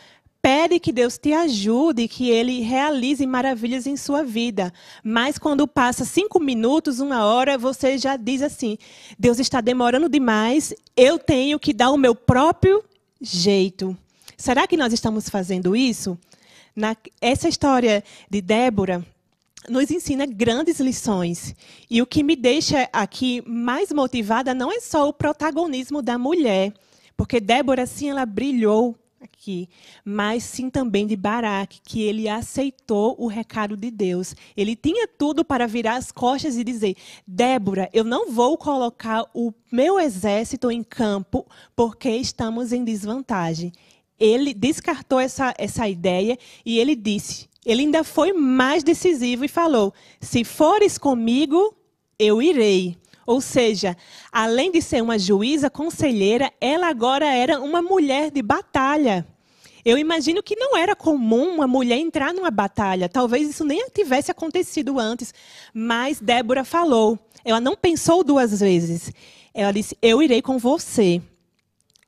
pede 0.47 0.79
que 0.79 0.93
Deus 0.93 1.19
te 1.19 1.33
ajude, 1.33 2.07
que 2.07 2.31
Ele 2.31 2.61
realize 2.61 3.27
maravilhas 3.27 3.85
em 3.85 3.97
sua 3.97 4.23
vida. 4.23 4.73
Mas 5.03 5.39
quando 5.39 5.67
passa 5.67 6.05
cinco 6.05 6.39
minutos, 6.39 7.01
uma 7.01 7.25
hora, 7.25 7.59
você 7.59 7.99
já 7.99 8.17
diz 8.17 8.43
assim: 8.43 8.79
Deus 9.19 9.41
está 9.41 9.61
demorando 9.61 10.09
demais, 10.09 10.73
eu 10.97 11.19
tenho 11.19 11.59
que 11.59 11.73
dar 11.73 11.91
o 11.91 11.99
meu 11.99 12.15
próprio 12.15 12.85
jeito. 13.21 13.99
Será 14.37 14.69
que 14.69 14.77
nós 14.77 14.93
estamos 14.93 15.29
fazendo 15.29 15.75
isso? 15.75 16.17
Na, 16.77 16.97
essa 17.21 17.49
história 17.49 18.05
de 18.31 18.41
Débora 18.41 19.05
nos 19.69 19.91
ensina 19.91 20.27
grandes 20.27 20.79
lições. 20.79 21.57
E 21.91 22.01
o 22.01 22.07
que 22.07 22.23
me 22.23 22.37
deixa 22.37 22.89
aqui 22.93 23.43
mais 23.45 23.91
motivada 23.91 24.55
não 24.55 24.71
é 24.71 24.79
só 24.79 25.09
o 25.09 25.13
protagonismo 25.13 26.01
da 26.01 26.17
mulher, 26.17 26.73
porque 27.17 27.41
Débora, 27.41 27.85
sim, 27.85 28.11
ela 28.11 28.25
brilhou 28.25 28.95
aqui, 29.27 29.69
mas 30.05 30.43
sim 30.43 30.71
também 30.71 31.07
de 31.07 31.15
Baraque, 31.15 31.81
que 31.85 32.03
ele 32.03 32.29
aceitou 32.29 33.15
o 33.19 33.27
recado 33.27 33.77
de 33.77 33.91
Deus. 33.91 34.35
Ele 34.57 34.75
tinha 34.75 35.07
tudo 35.07 35.45
para 35.45 35.67
virar 35.67 35.97
as 35.97 36.11
costas 36.11 36.57
e 36.57 36.65
dizer: 36.65 36.97
Débora, 37.27 37.91
eu 37.93 38.05
não 38.05 38.33
vou 38.33 38.57
colocar 38.57 39.25
o 39.35 39.53
meu 39.71 40.01
exército 40.01 40.71
em 40.71 40.83
campo 40.83 41.47
porque 41.75 42.11
estamos 42.11 42.73
em 42.73 42.83
desvantagem. 42.83 43.73
Ele 44.19 44.55
descartou 44.55 45.21
essa, 45.21 45.55
essa 45.59 45.87
ideia 45.87 46.39
e 46.65 46.79
ele 46.79 46.97
disse: 46.97 47.49
ele 47.67 47.83
ainda 47.83 48.05
foi 48.05 48.33
mais 48.33 48.85
decisivo 48.85 49.45
e 49.45 49.49
falou: 49.49 49.93
Se 50.21 50.45
fores 50.45 50.97
comigo, 50.97 51.75
eu 52.17 52.41
irei. 52.41 52.97
Ou 53.27 53.41
seja, 53.41 53.97
além 54.31 54.71
de 54.71 54.81
ser 54.81 55.03
uma 55.03 55.19
juíza 55.19 55.69
conselheira, 55.69 56.53
ela 56.61 56.89
agora 56.89 57.27
era 57.27 57.61
uma 57.61 57.83
mulher 57.83 58.31
de 58.31 58.41
batalha. 58.41 59.27
Eu 59.85 59.99
imagino 59.99 60.43
que 60.43 60.57
não 60.57 60.77
era 60.77 60.97
comum 60.97 61.55
uma 61.55 61.67
mulher 61.67 61.99
entrar 61.99 62.33
numa 62.33 62.51
batalha. 62.51 63.09
Talvez 63.09 63.49
isso 63.51 63.65
nem 63.65 63.89
tivesse 63.91 64.31
acontecido 64.31 64.99
antes. 64.99 65.35
Mas 65.75 66.21
Débora 66.21 66.65
falou. 66.65 67.19
Ela 67.45 67.61
não 67.61 67.77
pensou 67.77 68.25
duas 68.25 68.59
vezes. 68.61 69.13
Ela 69.55 69.73
disse: 69.73 69.97
Eu 70.03 70.21
irei 70.23 70.43
com 70.43 70.59
você. 70.59 71.23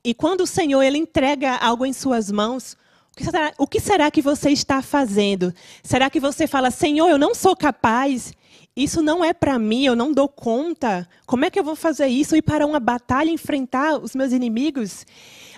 E 0.04 0.12
quando 0.14 0.40
o 0.40 0.46
Senhor 0.46 0.82
ele 0.82 0.98
entrega 0.98 1.56
algo 1.56 1.86
em 1.86 1.92
suas 1.92 2.30
mãos, 2.32 2.76
o 3.12 3.16
que, 3.16 3.24
será, 3.24 3.52
o 3.58 3.66
que 3.66 3.80
será 3.80 4.10
que 4.10 4.22
você 4.22 4.50
está 4.50 4.80
fazendo? 4.82 5.52
Será 5.82 6.08
que 6.08 6.20
você 6.20 6.46
fala, 6.46 6.70
Senhor, 6.70 7.08
eu 7.08 7.18
não 7.18 7.34
sou 7.34 7.54
capaz? 7.56 8.32
Isso 8.78 9.02
não 9.02 9.24
é 9.24 9.32
para 9.32 9.58
mim, 9.58 9.84
eu 9.84 9.96
não 9.96 10.12
dou 10.12 10.28
conta. 10.28 11.08
Como 11.26 11.44
é 11.44 11.50
que 11.50 11.58
eu 11.58 11.64
vou 11.64 11.74
fazer 11.74 12.06
isso? 12.06 12.36
Ir 12.36 12.42
para 12.42 12.64
uma 12.64 12.78
batalha 12.78 13.28
enfrentar 13.28 13.98
os 13.98 14.14
meus 14.14 14.30
inimigos? 14.30 15.04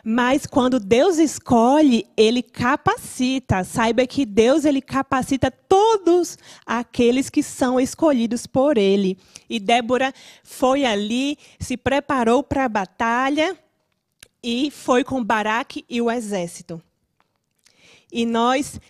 Mas 0.02 0.46
quando 0.46 0.80
Deus 0.80 1.18
escolhe, 1.18 2.06
ele 2.16 2.42
capacita. 2.42 3.62
Saiba 3.62 4.06
que 4.06 4.24
Deus 4.24 4.64
ele 4.64 4.80
capacita 4.80 5.50
todos 5.50 6.38
aqueles 6.64 7.28
que 7.28 7.42
são 7.42 7.78
escolhidos 7.78 8.46
por 8.46 8.78
ele. 8.78 9.18
E 9.50 9.60
Débora 9.60 10.14
foi 10.42 10.86
ali, 10.86 11.36
se 11.58 11.76
preparou 11.76 12.42
para 12.42 12.64
a 12.64 12.70
batalha 12.70 13.54
e 14.42 14.70
foi 14.70 15.04
com 15.04 15.22
Baraque 15.22 15.84
e 15.90 16.00
o 16.00 16.10
exército. 16.10 16.80
E 18.10 18.24
nós 18.24 18.80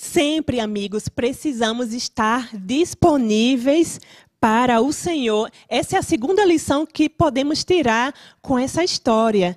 sempre, 0.00 0.60
amigos, 0.60 1.10
precisamos 1.10 1.92
estar 1.92 2.48
disponíveis 2.56 4.00
para 4.40 4.80
o 4.80 4.94
Senhor. 4.94 5.50
Essa 5.68 5.96
é 5.96 5.98
a 5.98 6.02
segunda 6.02 6.42
lição 6.42 6.86
que 6.86 7.06
podemos 7.06 7.62
tirar 7.62 8.14
com 8.40 8.58
essa 8.58 8.82
história. 8.82 9.56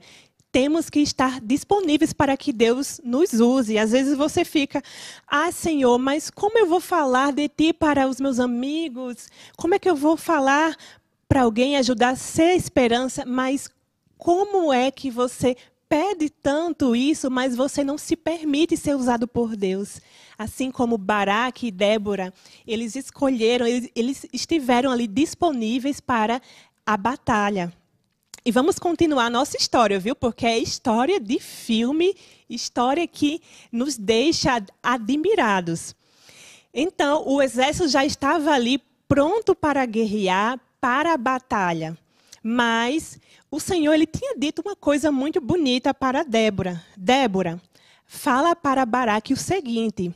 Temos 0.51 0.89
que 0.89 0.99
estar 0.99 1.39
disponíveis 1.39 2.11
para 2.11 2.35
que 2.35 2.51
Deus 2.51 2.99
nos 3.05 3.31
use. 3.33 3.77
Às 3.77 3.91
vezes 3.91 4.17
você 4.17 4.43
fica, 4.43 4.83
ah, 5.25 5.49
Senhor, 5.49 5.97
mas 5.97 6.29
como 6.29 6.59
eu 6.59 6.67
vou 6.67 6.81
falar 6.81 7.31
de 7.31 7.47
Ti 7.47 7.71
para 7.71 8.05
os 8.05 8.19
meus 8.19 8.37
amigos? 8.37 9.29
Como 9.55 9.73
é 9.73 9.79
que 9.79 9.89
eu 9.89 9.95
vou 9.95 10.17
falar 10.17 10.75
para 11.25 11.43
alguém 11.43 11.77
ajudar 11.77 12.09
a 12.09 12.15
ser 12.17 12.53
esperança? 12.53 13.23
Mas 13.25 13.69
como 14.17 14.73
é 14.73 14.91
que 14.91 15.09
você 15.09 15.55
pede 15.87 16.29
tanto 16.29 16.95
isso, 16.95 17.31
mas 17.31 17.55
você 17.55 17.81
não 17.81 17.97
se 17.97 18.17
permite 18.17 18.75
ser 18.75 18.95
usado 18.95 19.25
por 19.25 19.55
Deus? 19.55 20.01
Assim 20.37 20.71
como 20.71 20.97
Baraque 20.97 21.67
e 21.67 21.71
Débora, 21.71 22.33
eles 22.65 22.95
escolheram, 22.95 23.67
eles, 23.67 23.89
eles 23.95 24.25
estiveram 24.33 24.91
ali 24.91 25.07
disponíveis 25.07 25.99
para 25.99 26.41
a 26.85 26.97
batalha. 26.97 27.71
E 28.45 28.51
vamos 28.51 28.77
continuar 28.77 29.25
a 29.27 29.29
nossa 29.29 29.55
história, 29.55 29.97
viu? 29.97 30.15
Porque 30.15 30.45
é 30.45 30.57
história 30.59 31.17
de 31.17 31.39
filme, 31.39 32.13
história 32.49 33.07
que 33.07 33.41
nos 33.71 33.97
deixa 33.97 34.61
admirados. 34.81 35.95
Então, 36.73 37.23
o 37.25 37.41
exército 37.41 37.87
já 37.87 38.03
estava 38.03 38.51
ali 38.51 38.81
pronto 39.07 39.55
para 39.55 39.85
guerrear, 39.85 40.59
para 40.81 41.13
a 41.13 41.17
batalha. 41.17 41.97
Mas 42.43 43.17
o 43.49 43.59
Senhor 43.59 43.93
ele 43.93 44.05
tinha 44.05 44.35
dito 44.35 44.61
uma 44.65 44.75
coisa 44.75 45.09
muito 45.09 45.39
bonita 45.39 45.93
para 45.93 46.23
Débora. 46.23 46.83
Débora, 46.97 47.61
fala 48.05 48.53
para 48.53 48.85
Baraque 48.85 49.31
o 49.31 49.37
seguinte. 49.37 50.13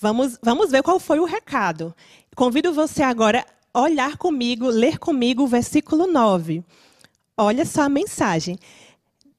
Vamos, 0.00 0.38
vamos 0.42 0.70
ver 0.70 0.82
qual 0.82 0.98
foi 0.98 1.20
o 1.20 1.26
recado. 1.26 1.94
Convido 2.34 2.72
você 2.72 3.02
agora 3.02 3.44
a 3.72 3.80
olhar 3.82 4.16
comigo, 4.16 4.66
ler 4.66 4.98
comigo 4.98 5.42
o 5.42 5.46
versículo 5.46 6.06
9. 6.06 6.64
Olha 7.36 7.66
só 7.66 7.82
a 7.82 7.88
mensagem. 7.88 8.58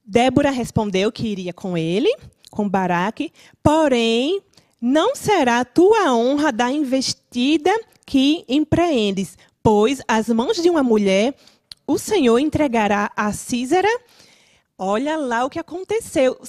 Débora 0.05 0.51
respondeu 0.51 1.11
que 1.11 1.27
iria 1.27 1.51
com 1.51 1.75
ele, 1.75 2.15
com 2.51 2.69
Baraque, 2.69 3.33
porém, 3.63 4.39
não 4.79 5.15
será 5.15 5.65
tua 5.65 6.13
honra 6.13 6.51
da 6.51 6.71
investida 6.71 7.71
que 8.05 8.45
empreendes, 8.47 9.37
pois 9.63 9.99
as 10.07 10.27
mãos 10.29 10.57
de 10.57 10.69
uma 10.69 10.83
mulher 10.83 11.33
o 11.87 11.97
Senhor 11.97 12.37
entregará 12.37 13.11
a 13.15 13.33
Císera. 13.33 13.89
Olha 14.77 15.17
lá 15.17 15.43
o 15.43 15.49
que 15.49 15.59
aconteceu. 15.59 16.39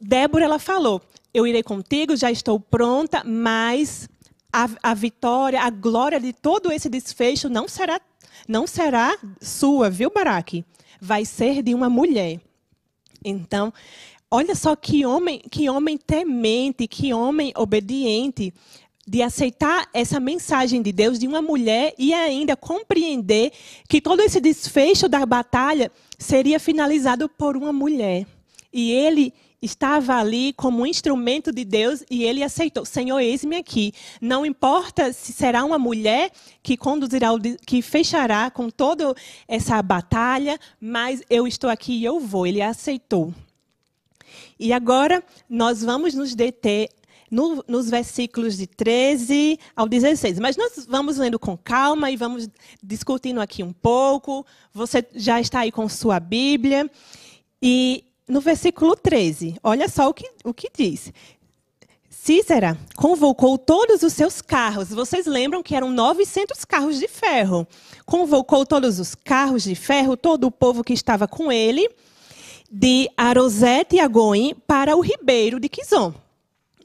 Débora 0.00 0.44
ela 0.44 0.58
falou: 0.58 1.00
Eu 1.34 1.46
irei 1.46 1.62
contigo, 1.62 2.14
já 2.14 2.30
estou 2.30 2.60
pronta, 2.60 3.22
mas 3.24 4.08
a, 4.52 4.68
a 4.82 4.94
vitória, 4.94 5.60
a 5.60 5.70
glória 5.70 6.20
de 6.20 6.32
todo 6.32 6.70
esse 6.70 6.90
desfecho 6.90 7.48
não 7.48 7.66
será, 7.66 7.98
não 8.46 8.66
será 8.66 9.16
sua, 9.40 9.88
viu, 9.88 10.10
Baraque? 10.10 10.64
Vai 11.00 11.24
ser 11.24 11.62
de 11.62 11.74
uma 11.74 11.88
mulher. 11.88 12.38
Então, 13.24 13.72
olha 14.30 14.54
só 14.54 14.76
que 14.76 15.06
homem, 15.06 15.40
que 15.50 15.70
homem 15.70 15.96
temente, 15.96 16.86
que 16.86 17.14
homem 17.14 17.52
obediente 17.56 18.52
de 19.06 19.22
aceitar 19.22 19.88
essa 19.92 20.20
mensagem 20.20 20.82
de 20.82 20.92
Deus 20.92 21.18
de 21.18 21.26
uma 21.26 21.42
mulher 21.42 21.94
e 21.98 22.12
ainda 22.12 22.56
compreender 22.56 23.52
que 23.88 24.00
todo 24.00 24.20
esse 24.20 24.40
desfecho 24.40 25.08
da 25.08 25.24
batalha 25.26 25.90
seria 26.18 26.60
finalizado 26.60 27.28
por 27.28 27.56
uma 27.56 27.72
mulher. 27.72 28.26
E 28.72 28.92
ele 28.92 29.32
estava 29.62 30.16
ali 30.16 30.52
como 30.54 30.82
um 30.82 30.86
instrumento 30.86 31.52
de 31.52 31.64
Deus 31.64 32.02
e 32.10 32.24
ele 32.24 32.42
aceitou. 32.42 32.84
Senhor, 32.84 33.20
eis-me 33.20 33.56
aqui. 33.56 33.92
Não 34.20 34.44
importa 34.44 35.12
se 35.12 35.32
será 35.32 35.64
uma 35.64 35.78
mulher 35.78 36.32
que 36.62 36.76
conduzirá, 36.76 37.28
que 37.64 37.80
fechará 37.80 38.50
com 38.50 38.68
toda 38.68 39.14
essa 39.46 39.80
batalha, 39.80 40.58
mas 40.80 41.22
eu 41.30 41.46
estou 41.46 41.70
aqui 41.70 41.92
e 41.94 42.04
eu 42.04 42.18
vou. 42.18 42.46
Ele 42.46 42.60
aceitou. 42.60 43.32
E 44.58 44.72
agora 44.72 45.22
nós 45.48 45.82
vamos 45.82 46.14
nos 46.14 46.34
deter 46.34 46.88
no, 47.30 47.64
nos 47.66 47.88
versículos 47.88 48.58
de 48.58 48.66
13 48.66 49.58
ao 49.74 49.88
16. 49.88 50.38
Mas 50.38 50.56
nós 50.56 50.86
vamos 50.86 51.16
lendo 51.16 51.38
com 51.38 51.56
calma 51.56 52.10
e 52.10 52.16
vamos 52.16 52.48
discutindo 52.82 53.40
aqui 53.40 53.62
um 53.62 53.72
pouco. 53.72 54.44
Você 54.72 55.06
já 55.14 55.40
está 55.40 55.60
aí 55.60 55.72
com 55.72 55.88
sua 55.88 56.20
Bíblia. 56.20 56.90
E 57.60 58.04
no 58.28 58.40
versículo 58.40 58.96
13, 58.96 59.56
olha 59.62 59.88
só 59.88 60.08
o 60.08 60.14
que, 60.14 60.30
o 60.44 60.54
que 60.54 60.68
diz. 60.74 61.12
Cícera 62.08 62.78
convocou 62.94 63.58
todos 63.58 64.04
os 64.04 64.12
seus 64.12 64.40
carros. 64.40 64.90
Vocês 64.90 65.26
lembram 65.26 65.60
que 65.60 65.74
eram 65.74 65.90
900 65.90 66.64
carros 66.64 67.00
de 67.00 67.08
ferro. 67.08 67.66
Convocou 68.06 68.64
todos 68.64 69.00
os 69.00 69.14
carros 69.14 69.64
de 69.64 69.74
ferro, 69.74 70.16
todo 70.16 70.44
o 70.44 70.50
povo 70.50 70.84
que 70.84 70.92
estava 70.92 71.26
com 71.26 71.50
ele, 71.50 71.88
de 72.70 73.10
Arosete 73.16 73.96
e 73.96 74.00
Agoim 74.00 74.54
para 74.68 74.96
o 74.96 75.00
ribeiro 75.00 75.58
de 75.58 75.68
Quizon. 75.68 76.14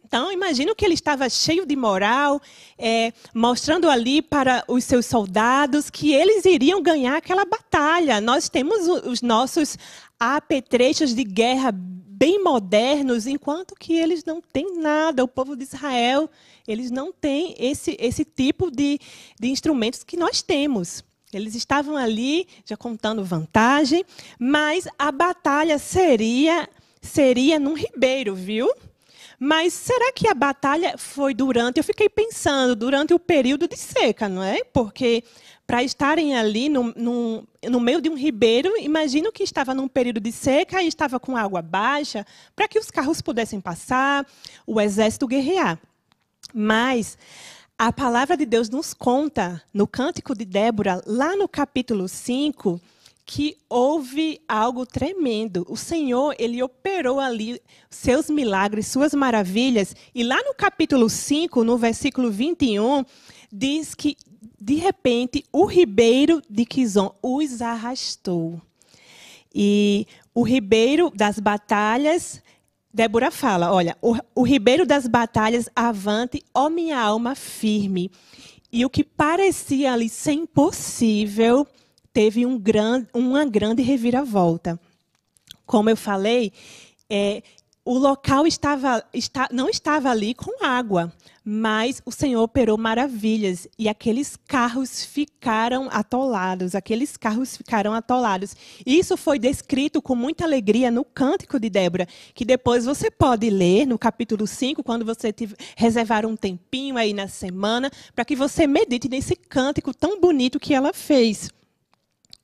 Então, 0.08 0.32
imagino 0.32 0.74
que 0.74 0.86
ele 0.86 0.94
estava 0.94 1.30
cheio 1.30 1.66
de 1.66 1.76
moral, 1.76 2.42
é, 2.78 3.12
mostrando 3.34 3.90
ali 3.90 4.22
para 4.22 4.64
os 4.66 4.86
seus 4.86 5.06
soldados 5.06 5.90
que 5.90 6.14
eles 6.14 6.46
iriam 6.46 6.82
ganhar 6.82 7.18
aquela 7.18 7.44
batalha. 7.44 8.22
Nós 8.22 8.48
temos 8.48 8.88
os 8.88 9.22
nossos 9.22 9.78
apetrechos 10.20 11.14
de 11.14 11.24
guerra 11.24 11.72
bem 12.18 12.44
modernos, 12.44 13.28
enquanto 13.28 13.76
que 13.76 13.94
eles 13.94 14.26
não 14.26 14.42
têm 14.42 14.80
nada. 14.80 15.24
O 15.24 15.28
povo 15.28 15.56
de 15.56 15.64
Israel, 15.64 16.30
eles 16.68 16.90
não 16.90 17.14
têm 17.14 17.56
esse, 17.60 17.96
esse 18.00 18.26
tipo 18.26 18.72
de, 18.72 19.00
de 19.40 19.50
instrumentos 19.50 20.04
que 20.04 20.18
nós 20.18 20.42
temos. 20.42 21.04
Eles 21.32 21.56
estavam 21.56 21.96
ali 21.96 22.48
já 22.66 22.76
contando 22.76 23.24
vantagem, 23.24 24.04
mas 24.40 24.88
a 24.98 25.12
batalha 25.12 25.78
seria 25.78 26.68
seria 27.00 27.60
num 27.60 27.74
ribeiro, 27.74 28.36
viu? 28.36 28.70
Mas 29.40 29.74
será 29.74 30.12
que 30.12 30.28
a 30.28 30.34
batalha 30.34 30.98
foi 30.98 31.34
durante? 31.34 31.78
Eu 31.78 31.84
fiquei 31.84 32.10
pensando, 32.10 32.76
durante 32.76 33.14
o 33.14 33.20
período 33.20 33.68
de 33.68 33.78
seca, 33.78 34.28
não 34.28 34.42
é? 34.42 34.64
Porque 34.64 35.24
para 35.68 35.84
estarem 35.84 36.36
ali 36.36 36.70
no, 36.70 36.94
no, 36.96 37.48
no, 37.70 37.80
meio 37.80 38.02
de 38.02 38.10
um 38.10 38.16
ribeiro, 38.16 38.74
imagino 38.80 39.32
que 39.32 39.44
estava 39.44 39.76
num 39.76 39.88
período 39.88 40.20
de 40.20 40.32
seca 40.32 40.82
e 40.82 40.88
estava 40.88 41.20
com 41.20 41.36
água 41.36 41.62
baixa, 41.62 42.26
para 42.56 42.68
que 42.68 42.80
os 42.80 42.90
carros 42.90 43.22
pudessem 43.22 43.60
passar, 43.60 44.26
o 44.66 44.80
exército 44.80 45.28
guerrear. 45.28 45.78
Mas 46.54 47.18
a 47.78 47.92
palavra 47.92 48.36
de 48.36 48.46
Deus 48.46 48.70
nos 48.70 48.94
conta, 48.94 49.62
no 49.72 49.86
Cântico 49.86 50.34
de 50.34 50.46
Débora, 50.46 51.02
lá 51.06 51.36
no 51.36 51.48
capítulo 51.48 52.08
5, 52.08 52.82
que 53.30 53.58
houve 53.70 54.40
algo 54.48 54.86
tremendo. 54.86 55.66
O 55.68 55.76
Senhor, 55.76 56.34
ele 56.40 56.64
operou 56.64 57.20
ali 57.20 57.62
seus 57.90 58.30
milagres, 58.30 58.88
suas 58.88 59.14
maravilhas. 59.14 59.94
E 60.16 60.24
lá 60.24 60.42
no 60.44 60.56
capítulo 60.56 61.10
5, 61.10 61.62
no 61.66 61.78
versículo 61.78 62.32
21, 62.32 63.04
diz 63.52 63.94
que 63.94 64.16
de 64.60 64.76
repente 64.76 65.44
o 65.52 65.66
ribeiro 65.66 66.42
de 66.50 66.66
Quizon 66.66 67.14
os 67.22 67.62
arrastou. 67.62 68.62
E 69.54 70.08
o 70.34 70.42
ribeiro 70.42 71.12
das 71.14 71.38
batalhas, 71.38 72.42
Débora 72.94 73.30
fala: 73.30 73.74
Olha, 73.74 73.98
o, 74.02 74.16
o 74.34 74.44
ribeiro 74.44 74.86
das 74.86 75.06
batalhas 75.06 75.70
avante, 75.76 76.42
ó 76.54 76.70
minha 76.70 76.98
alma 76.98 77.36
firme. 77.36 78.10
E 78.72 78.86
o 78.86 78.90
que 78.90 79.04
parecia 79.04 79.92
ali 79.92 80.08
ser 80.08 80.34
impossível 80.34 81.68
teve 82.18 82.48
um 82.48 82.60
uma 83.14 83.46
grande 83.46 83.84
reviravolta. 83.84 84.80
Como 85.68 85.88
eu 85.88 85.96
falei, 85.96 86.52
é, 87.08 87.44
o 87.86 87.96
local 87.96 88.48
estava, 88.48 89.06
está, 89.14 89.48
não 89.52 89.70
estava 89.70 90.10
ali 90.10 90.34
com 90.34 90.66
água, 90.66 91.14
mas 91.46 92.02
o 92.04 92.12
Senhor 92.12 92.42
operou 92.42 92.76
maravilhas 92.76 93.68
e 93.78 93.88
aqueles 93.88 94.36
carros 94.36 95.06
ficaram 95.06 95.90
atolados, 95.92 96.74
aqueles 96.74 97.16
carros 97.18 97.56
ficaram 97.56 97.94
atolados. 97.94 98.56
Isso 98.84 99.16
foi 99.16 99.38
descrito 99.38 100.02
com 100.02 100.16
muita 100.16 100.44
alegria 100.44 100.90
no 100.90 101.06
Cântico 101.06 101.60
de 101.60 101.70
Débora, 101.70 102.08
que 102.34 102.44
depois 102.44 102.84
você 102.84 103.12
pode 103.12 103.48
ler 103.48 103.86
no 103.86 104.00
capítulo 104.00 104.48
5, 104.48 104.82
quando 104.82 105.06
você 105.06 105.32
tiver, 105.32 105.56
reservar 105.76 106.26
um 106.26 106.36
tempinho 106.36 106.98
aí 106.98 107.14
na 107.14 107.28
semana, 107.28 107.92
para 108.16 108.26
que 108.26 108.36
você 108.36 108.66
medite 108.66 109.08
nesse 109.08 109.36
cântico 109.36 109.94
tão 109.94 110.20
bonito 110.20 110.60
que 110.60 110.74
ela 110.74 110.92
fez. 110.92 111.56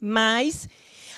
Mas 0.05 0.67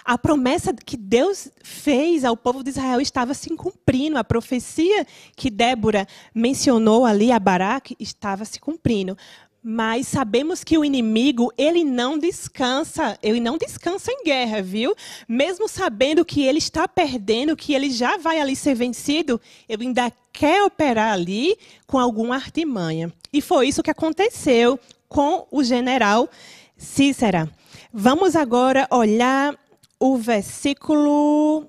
a 0.05 0.15
promessa 0.15 0.71
que 0.71 0.95
Deus 0.95 1.49
fez 1.63 2.23
ao 2.23 2.37
povo 2.37 2.63
de 2.63 2.69
Israel 2.69 3.01
estava 3.01 3.33
se 3.33 3.49
cumprindo. 3.55 4.19
A 4.19 4.23
profecia 4.23 5.07
que 5.35 5.49
Débora 5.49 6.07
mencionou 6.35 7.03
ali 7.03 7.31
a 7.31 7.39
Baraque 7.39 7.95
estava 7.99 8.45
se 8.45 8.59
cumprindo. 8.59 9.17
Mas 9.63 10.07
sabemos 10.07 10.63
que 10.63 10.77
o 10.77 10.85
inimigo, 10.85 11.51
ele 11.57 11.83
não 11.83 12.19
descansa, 12.19 13.17
ele 13.23 13.39
não 13.39 13.57
descansa 13.57 14.11
em 14.11 14.23
guerra, 14.23 14.61
viu? 14.61 14.93
Mesmo 15.27 15.67
sabendo 15.67 16.23
que 16.23 16.43
ele 16.43 16.59
está 16.59 16.87
perdendo, 16.87 17.55
que 17.55 17.73
ele 17.73 17.89
já 17.89 18.17
vai 18.17 18.39
ali 18.39 18.55
ser 18.55 18.75
vencido, 18.75 19.41
ele 19.67 19.87
ainda 19.87 20.13
quer 20.31 20.61
operar 20.61 21.13
ali 21.13 21.57
com 21.87 21.97
alguma 21.97 22.35
artimanha. 22.35 23.11
E 23.33 23.41
foi 23.41 23.67
isso 23.67 23.81
que 23.81 23.89
aconteceu 23.89 24.79
com 25.09 25.47
o 25.49 25.63
general 25.63 26.29
Cícera. 26.77 27.49
Vamos 27.97 28.35
agora 28.35 28.89
olhar 28.91 29.57
o 29.97 30.17
versículo 30.17 31.65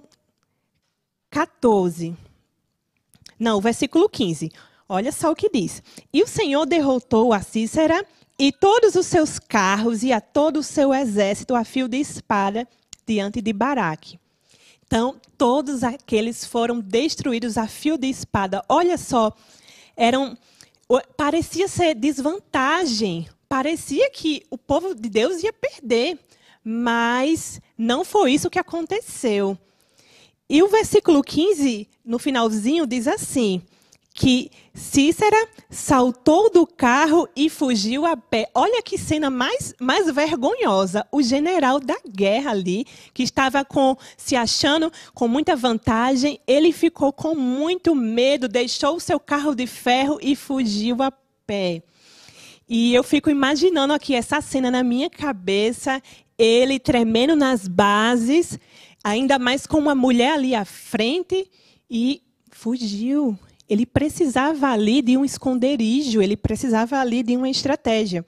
14. 1.30 2.16
Não, 3.38 3.58
o 3.58 3.60
versículo 3.60 4.08
15. 4.08 4.50
Olha 4.88 5.12
só 5.12 5.30
o 5.30 5.36
que 5.36 5.48
diz. 5.48 5.80
E 6.12 6.24
o 6.24 6.26
Senhor 6.26 6.66
derrotou 6.66 7.32
a 7.32 7.40
Cícera 7.40 8.04
e 8.36 8.50
todos 8.50 8.96
os 8.96 9.06
seus 9.06 9.38
carros 9.38 10.02
e 10.02 10.12
a 10.12 10.20
todo 10.20 10.56
o 10.56 10.64
seu 10.64 10.92
exército 10.92 11.54
a 11.54 11.62
fio 11.62 11.86
de 11.86 11.98
espada 11.98 12.66
diante 13.06 13.40
de 13.40 13.52
Baraque. 13.52 14.18
Então, 14.84 15.20
todos 15.38 15.84
aqueles 15.84 16.44
foram 16.44 16.80
destruídos 16.80 17.56
a 17.56 17.68
fio 17.68 17.96
de 17.96 18.08
espada. 18.08 18.64
Olha 18.68 18.98
só, 18.98 19.32
eram 19.96 20.36
parecia 21.16 21.68
ser 21.68 21.94
desvantagem 21.94 23.28
parecia 23.48 24.10
que 24.10 24.42
o 24.50 24.58
povo 24.58 24.94
de 24.94 25.08
Deus 25.08 25.42
ia 25.42 25.52
perder, 25.52 26.18
mas 26.64 27.60
não 27.76 28.04
foi 28.04 28.32
isso 28.32 28.50
que 28.50 28.58
aconteceu. 28.58 29.58
E 30.48 30.62
o 30.62 30.68
versículo 30.68 31.22
15, 31.22 31.88
no 32.04 32.18
finalzinho, 32.18 32.86
diz 32.86 33.08
assim: 33.08 33.62
que 34.16 34.50
Cícera 34.72 35.36
saltou 35.68 36.50
do 36.50 36.66
carro 36.66 37.28
e 37.36 37.50
fugiu 37.50 38.06
a 38.06 38.16
pé. 38.16 38.50
Olha 38.54 38.82
que 38.82 38.96
cena 38.96 39.28
mais, 39.28 39.74
mais 39.78 40.10
vergonhosa. 40.10 41.06
O 41.12 41.22
general 41.22 41.78
da 41.78 41.96
guerra 42.08 42.50
ali, 42.50 42.86
que 43.12 43.22
estava 43.22 43.62
com, 43.62 43.94
se 44.16 44.34
achando 44.34 44.90
com 45.14 45.28
muita 45.28 45.54
vantagem, 45.54 46.40
ele 46.46 46.72
ficou 46.72 47.12
com 47.12 47.34
muito 47.34 47.94
medo, 47.94 48.48
deixou 48.48 48.96
o 48.96 49.00
seu 49.00 49.20
carro 49.20 49.54
de 49.54 49.66
ferro 49.66 50.18
e 50.22 50.34
fugiu 50.34 51.02
a 51.02 51.12
pé. 51.46 51.82
E 52.68 52.92
eu 52.94 53.04
fico 53.04 53.30
imaginando 53.30 53.92
aqui 53.92 54.14
essa 54.14 54.40
cena 54.40 54.70
na 54.70 54.82
minha 54.82 55.08
cabeça, 55.08 56.02
ele 56.36 56.80
tremendo 56.80 57.36
nas 57.36 57.68
bases, 57.68 58.58
ainda 59.04 59.38
mais 59.38 59.66
com 59.66 59.78
uma 59.78 59.94
mulher 59.94 60.32
ali 60.32 60.54
à 60.54 60.64
frente, 60.64 61.48
e 61.88 62.20
fugiu. 62.50 63.38
Ele 63.68 63.86
precisava 63.86 64.68
ali 64.68 65.00
de 65.00 65.16
um 65.16 65.24
esconderijo, 65.24 66.20
ele 66.20 66.36
precisava 66.36 66.98
ali 66.98 67.22
de 67.22 67.36
uma 67.36 67.48
estratégia. 67.48 68.24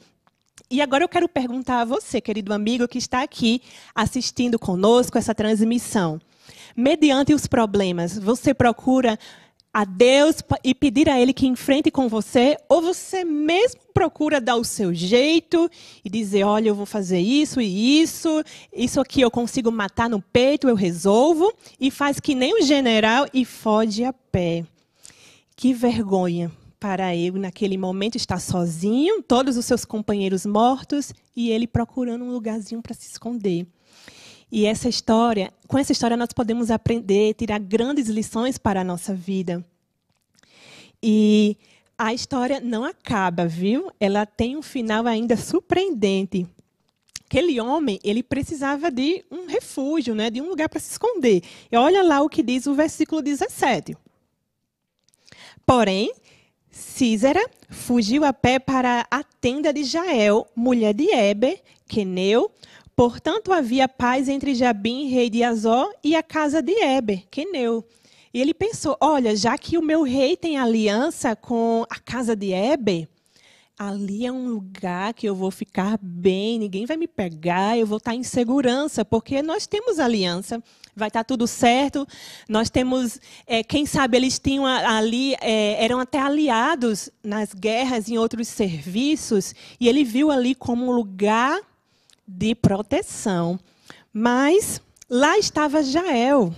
E 0.71 0.81
agora 0.81 1.03
eu 1.03 1.09
quero 1.09 1.29
perguntar 1.29 1.81
a 1.81 1.85
você, 1.85 2.21
querido 2.21 2.53
amigo 2.53 2.87
que 2.87 2.99
está 2.99 3.23
aqui 3.23 3.63
assistindo 3.95 4.59
conosco 4.59 5.19
essa 5.19 5.35
transmissão. 5.35 6.21
Mediante 6.77 7.35
os 7.35 7.47
problemas, 7.47 8.19
você 8.19 8.55
procura 8.55 9.19
a 9.73 9.85
Deus 9.85 10.37
e 10.65 10.75
pedir 10.75 11.09
a 11.09 11.21
Ele 11.21 11.33
que 11.33 11.47
enfrente 11.47 11.91
com 11.91 12.09
você, 12.09 12.57
ou 12.69 12.81
você 12.81 13.25
mesmo 13.25 13.81
procura 13.93 14.41
dar 14.41 14.57
o 14.57 14.65
seu 14.65 14.93
jeito 14.95 15.71
e 16.05 16.11
dizer: 16.11 16.45
olha, 16.45 16.69
eu 16.69 16.75
vou 16.75 16.87
fazer 16.87 17.21
isso 17.21 17.61
e 17.61 18.01
isso, 18.01 18.43
isso 18.73 19.01
aqui 19.01 19.21
eu 19.21 19.31
consigo 19.31 19.71
matar 19.71 20.09
no 20.09 20.21
peito, 20.21 20.69
eu 20.69 20.75
resolvo, 20.75 21.53
e 21.81 21.91
faz 21.91 22.19
que 22.19 22.35
nem 22.35 22.61
o 22.61 22.63
general 22.63 23.27
e 23.33 23.45
foge 23.45 24.05
a 24.05 24.13
pé. 24.13 24.65
Que 25.55 25.75
vergonha 25.75 26.51
para 26.79 27.15
ele, 27.15 27.39
naquele 27.39 27.77
momento, 27.77 28.17
estar 28.17 28.41
sozinho, 28.41 29.23
todos 29.23 29.57
os 29.57 29.65
seus 29.65 29.85
companheiros 29.85 30.47
mortos 30.47 31.13
e 31.35 31.51
ele 31.51 31.67
procurando 31.67 32.25
um 32.25 32.31
lugarzinho 32.31 32.81
para 32.81 32.95
se 32.95 33.09
esconder. 33.09 33.67
E 34.51 34.65
essa 34.65 34.89
história, 34.89 35.53
com 35.67 35.79
essa 35.79 35.93
história 35.93 36.17
nós 36.17 36.33
podemos 36.33 36.71
aprender, 36.71 37.35
tirar 37.35 37.59
grandes 37.59 38.09
lições 38.09 38.57
para 38.57 38.81
a 38.81 38.85
nossa 38.85 39.15
vida. 39.15 39.65
E 41.03 41.57
a 41.97 42.15
história 42.15 42.61
não 42.61 42.85
acaba, 42.85 43.47
viu? 43.47 43.91
Ela 44.01 44.25
tem 44.25 44.57
um 44.57 44.63
final 44.63 45.07
ainda 45.07 45.37
surpreendente. 45.37 46.47
Aquele 47.27 47.61
homem, 47.61 48.01
ele 48.03 48.23
precisava 48.23 48.91
de 48.91 49.23
um 49.31 49.47
refúgio, 49.47 50.15
né, 50.15 50.31
de 50.31 50.41
um 50.41 50.49
lugar 50.49 50.69
para 50.69 50.81
se 50.81 50.93
esconder. 50.93 51.43
E 51.71 51.77
olha 51.77 52.03
lá 52.03 52.23
o 52.23 52.29
que 52.29 52.43
diz 52.43 52.67
o 52.67 52.75
versículo 52.75 53.21
17. 53.21 53.95
Porém, 55.67 56.11
Císera 56.71 57.45
fugiu 57.69 58.25
a 58.25 58.33
pé 58.33 58.59
para 58.59 59.07
a 59.11 59.23
tenda 59.23 59.73
de 59.75 59.85
Jael, 59.85 60.47
mulher 60.57 60.95
de 60.95 61.11
Eber, 61.11 61.61
Queneu, 61.87 62.51
Portanto, 62.99 63.53
havia 63.53 63.89
paz 63.89 64.29
entre 64.29 64.57
Jabim, 64.57 65.07
rei 65.07 65.31
de 65.31 65.45
Azó, 65.45 65.89
e 66.03 66.17
a 66.17 66.23
casa 66.23 66.61
de 66.61 66.73
Eber, 66.73 67.29
Queneu. 67.31 67.87
E 68.35 68.41
ele 68.41 68.53
pensou: 68.53 68.97
olha, 69.01 69.37
já 69.37 69.57
que 69.57 69.79
o 69.79 69.83
meu 69.83 70.03
rei 70.03 70.37
tem 70.37 70.59
aliança 70.59 71.37
com 71.37 71.87
a 71.89 72.01
casa 72.01 72.35
de 72.35 72.53
Eber, 72.53 73.07
ali 73.79 74.27
é 74.27 74.33
um 74.33 74.49
lugar 74.49 75.15
que 75.15 75.29
eu 75.29 75.35
vou 75.37 75.53
ficar 75.53 75.97
bem, 76.03 76.59
ninguém 76.59 76.87
vai 76.87 76.97
me 76.97 77.07
pegar, 77.07 77.79
eu 77.79 77.87
vou 77.87 77.99
estar 77.99 78.17
em 78.17 78.25
segurança, 78.25 79.05
porque 79.05 79.43
nós 79.43 79.65
temos 79.65 80.01
aliança, 80.01 80.61
vai 80.97 81.07
estar 81.07 81.23
tudo 81.23 81.47
certo. 81.47 82.05
Nós 82.49 82.69
temos, 82.69 83.21
é, 83.47 83.63
quem 83.63 83.87
sabe 83.87 84.17
eles 84.17 84.41
tinham 84.41 84.67
ali, 84.67 85.37
é, 85.41 85.85
eram 85.85 86.01
até 86.01 86.19
aliados 86.19 87.11
nas 87.23 87.55
guerras, 87.55 88.09
em 88.09 88.19
outros 88.19 88.49
serviços, 88.49 89.55
e 89.79 89.89
ele 89.89 90.03
viu 90.03 90.33
ali 90.33 90.53
como 90.53 90.85
um 90.85 90.91
lugar 90.91 91.61
de 92.29 92.55
proteção. 92.55 93.59
Mas 94.13 94.83
lá 95.09 95.39
estava 95.39 95.83
Jael. 95.83 96.55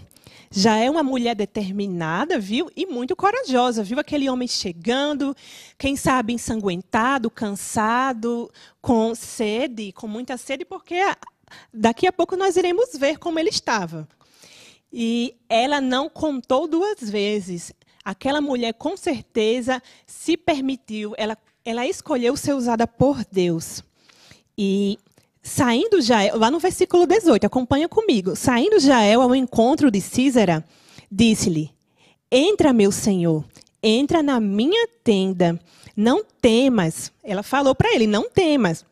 Já 0.52 0.76
é 0.78 0.90
uma 0.90 1.04
mulher 1.04 1.36
determinada, 1.36 2.36
viu? 2.36 2.68
E 2.74 2.84
muito 2.84 3.14
corajosa, 3.14 3.84
viu? 3.84 4.00
Aquele 4.00 4.28
homem 4.28 4.48
chegando, 4.48 5.34
quem 5.78 5.94
sabe 5.94 6.32
ensanguentado, 6.32 7.30
cansado, 7.30 8.50
com 8.82 9.14
sede, 9.14 9.92
com 9.92 10.08
muita 10.08 10.36
sede, 10.36 10.64
porque 10.64 10.96
daqui 11.72 12.04
a 12.04 12.12
pouco 12.12 12.36
nós 12.36 12.56
iremos 12.56 12.90
ver 12.98 13.18
como 13.18 13.38
ele 13.38 13.48
estava. 13.48 14.08
E 14.92 15.36
ela 15.48 15.80
não 15.80 16.08
contou 16.08 16.66
duas 16.66 16.98
vezes. 17.08 17.72
Aquela 18.04 18.40
mulher, 18.40 18.74
com 18.74 18.96
certeza, 18.96 19.80
se 20.04 20.36
permitiu, 20.36 21.14
ela, 21.16 21.38
ela 21.64 21.86
escolheu 21.86 22.36
ser 22.36 22.54
usada 22.54 22.88
por 22.88 23.24
Deus. 23.30 23.84
E 24.58 24.98
Saindo 25.42 26.02
Jael, 26.02 26.38
lá 26.38 26.50
no 26.50 26.58
versículo 26.58 27.06
18, 27.06 27.46
acompanha 27.46 27.88
comigo. 27.88 28.36
Saindo 28.36 28.78
Jael 28.78 29.22
ao 29.22 29.34
encontro 29.34 29.90
de 29.90 30.00
Císera, 30.00 30.64
disse-lhe: 31.10 31.70
Entra, 32.30 32.72
meu 32.72 32.92
senhor, 32.92 33.44
entra 33.82 34.22
na 34.22 34.38
minha 34.38 34.86
tenda. 35.02 35.58
Não 35.96 36.22
temas. 36.40 37.10
Ela 37.24 37.42
falou 37.42 37.74
para 37.74 37.94
ele: 37.94 38.06
Não 38.06 38.28
temas. 38.28 38.84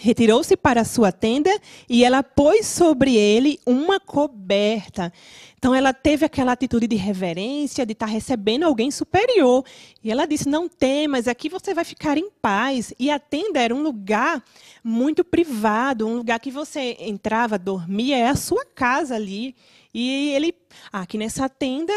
Retirou-se 0.00 0.56
para 0.56 0.84
sua 0.84 1.12
tenda 1.12 1.50
e 1.88 2.02
ela 2.04 2.22
pôs 2.22 2.66
sobre 2.66 3.14
ele 3.14 3.60
uma 3.66 4.00
coberta. 4.00 5.12
Então 5.56 5.72
ela 5.72 5.92
teve 5.92 6.24
aquela 6.24 6.52
atitude 6.52 6.88
de 6.88 6.96
reverência, 6.96 7.86
de 7.86 7.92
estar 7.92 8.06
recebendo 8.06 8.64
alguém 8.64 8.90
superior. 8.90 9.64
E 10.02 10.10
ela 10.10 10.26
disse: 10.26 10.48
Não 10.48 10.68
temas, 10.68 11.28
aqui 11.28 11.48
você 11.48 11.72
vai 11.72 11.84
ficar 11.84 12.18
em 12.18 12.30
paz. 12.30 12.92
E 12.98 13.10
a 13.10 13.18
tenda 13.18 13.60
era 13.60 13.74
um 13.74 13.82
lugar 13.82 14.42
muito 14.82 15.22
privado, 15.22 16.06
um 16.06 16.16
lugar 16.16 16.40
que 16.40 16.50
você 16.50 16.96
entrava, 16.98 17.58
dormia, 17.58 18.16
é 18.16 18.28
a 18.28 18.34
sua 18.34 18.64
casa 18.64 19.14
ali. 19.14 19.54
E 19.94 20.30
ele, 20.30 20.54
ah, 20.90 21.02
aqui 21.02 21.18
nessa 21.18 21.48
tenda 21.48 21.92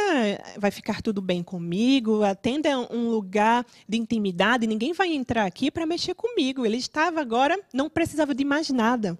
vai 0.58 0.70
ficar 0.70 1.02
tudo 1.02 1.22
bem 1.22 1.42
comigo. 1.42 2.24
A 2.24 2.36
tenda 2.36 2.68
é 2.68 2.76
um 2.76 3.10
lugar 3.10 3.66
de 3.88 3.98
intimidade, 3.98 4.68
ninguém 4.68 4.92
vai 4.92 5.14
entrar 5.14 5.46
aqui 5.46 5.72
para 5.72 5.86
mexer 5.86 6.14
comigo. 6.14 6.66
Ele 6.66 6.78
estava 6.78 7.22
agora, 7.22 7.58
não 7.74 7.90
precisava 7.90 8.36
de 8.36 8.44
mais 8.44 8.70
nada. 8.70 9.18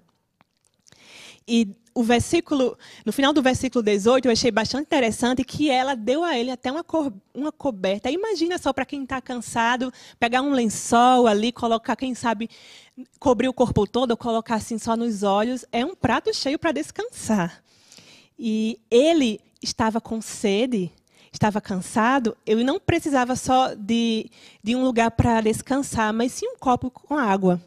E 1.48 1.74
o 1.94 2.02
versículo, 2.02 2.76
no 3.06 3.12
final 3.12 3.32
do 3.32 3.40
versículo 3.40 3.82
18, 3.82 4.26
eu 4.26 4.32
achei 4.32 4.50
bastante 4.50 4.82
interessante 4.82 5.42
que 5.42 5.70
ela 5.70 5.94
deu 5.94 6.22
a 6.22 6.36
ele 6.36 6.50
até 6.50 6.70
uma, 6.70 6.84
cor, 6.84 7.10
uma 7.32 7.50
coberta. 7.50 8.10
Imagina 8.10 8.58
só 8.58 8.70
para 8.72 8.84
quem 8.84 9.04
está 9.04 9.18
cansado, 9.22 9.90
pegar 10.18 10.42
um 10.42 10.52
lençol 10.52 11.26
ali, 11.26 11.52
colocar, 11.52 11.96
quem 11.96 12.14
sabe, 12.14 12.50
cobrir 13.18 13.48
o 13.48 13.54
corpo 13.54 13.86
todo, 13.86 14.10
ou 14.10 14.16
colocar 14.16 14.56
assim 14.56 14.76
só 14.76 14.94
nos 14.94 15.22
olhos. 15.22 15.64
É 15.72 15.86
um 15.86 15.94
prato 15.94 16.34
cheio 16.34 16.58
para 16.58 16.72
descansar. 16.72 17.62
E 18.38 18.78
ele 18.90 19.40
estava 19.62 20.00
com 20.00 20.20
sede, 20.20 20.92
estava 21.32 21.60
cansado, 21.60 22.36
eu 22.46 22.62
não 22.64 22.78
precisava 22.78 23.36
só 23.36 23.74
de, 23.74 24.30
de 24.62 24.76
um 24.76 24.82
lugar 24.82 25.10
para 25.10 25.40
descansar, 25.40 26.12
mas 26.12 26.32
sim 26.32 26.46
um 26.46 26.58
copo 26.58 26.90
com 26.90 27.14
água. 27.14 27.60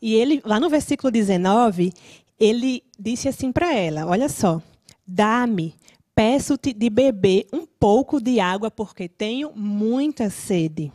E 0.00 0.14
ele, 0.14 0.40
lá 0.44 0.58
no 0.58 0.68
versículo 0.68 1.10
19, 1.10 1.92
ele 2.38 2.82
disse 2.98 3.28
assim 3.28 3.52
para 3.52 3.74
ela: 3.74 4.06
Olha 4.06 4.28
só, 4.28 4.62
dá-me, 5.06 5.74
peço-te 6.14 6.72
de 6.72 6.88
beber 6.88 7.46
um 7.52 7.66
pouco 7.66 8.20
de 8.20 8.40
água, 8.40 8.70
porque 8.70 9.08
tenho 9.08 9.52
muita 9.54 10.30
sede. 10.30 10.90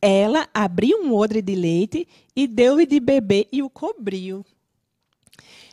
Ela 0.00 0.48
abriu 0.52 1.02
um 1.02 1.14
odre 1.14 1.42
de 1.42 1.54
leite 1.54 2.08
e 2.34 2.46
deu-lhe 2.46 2.86
de 2.86 2.98
beber 2.98 3.48
e 3.52 3.62
o 3.62 3.68
cobriu. 3.70 4.44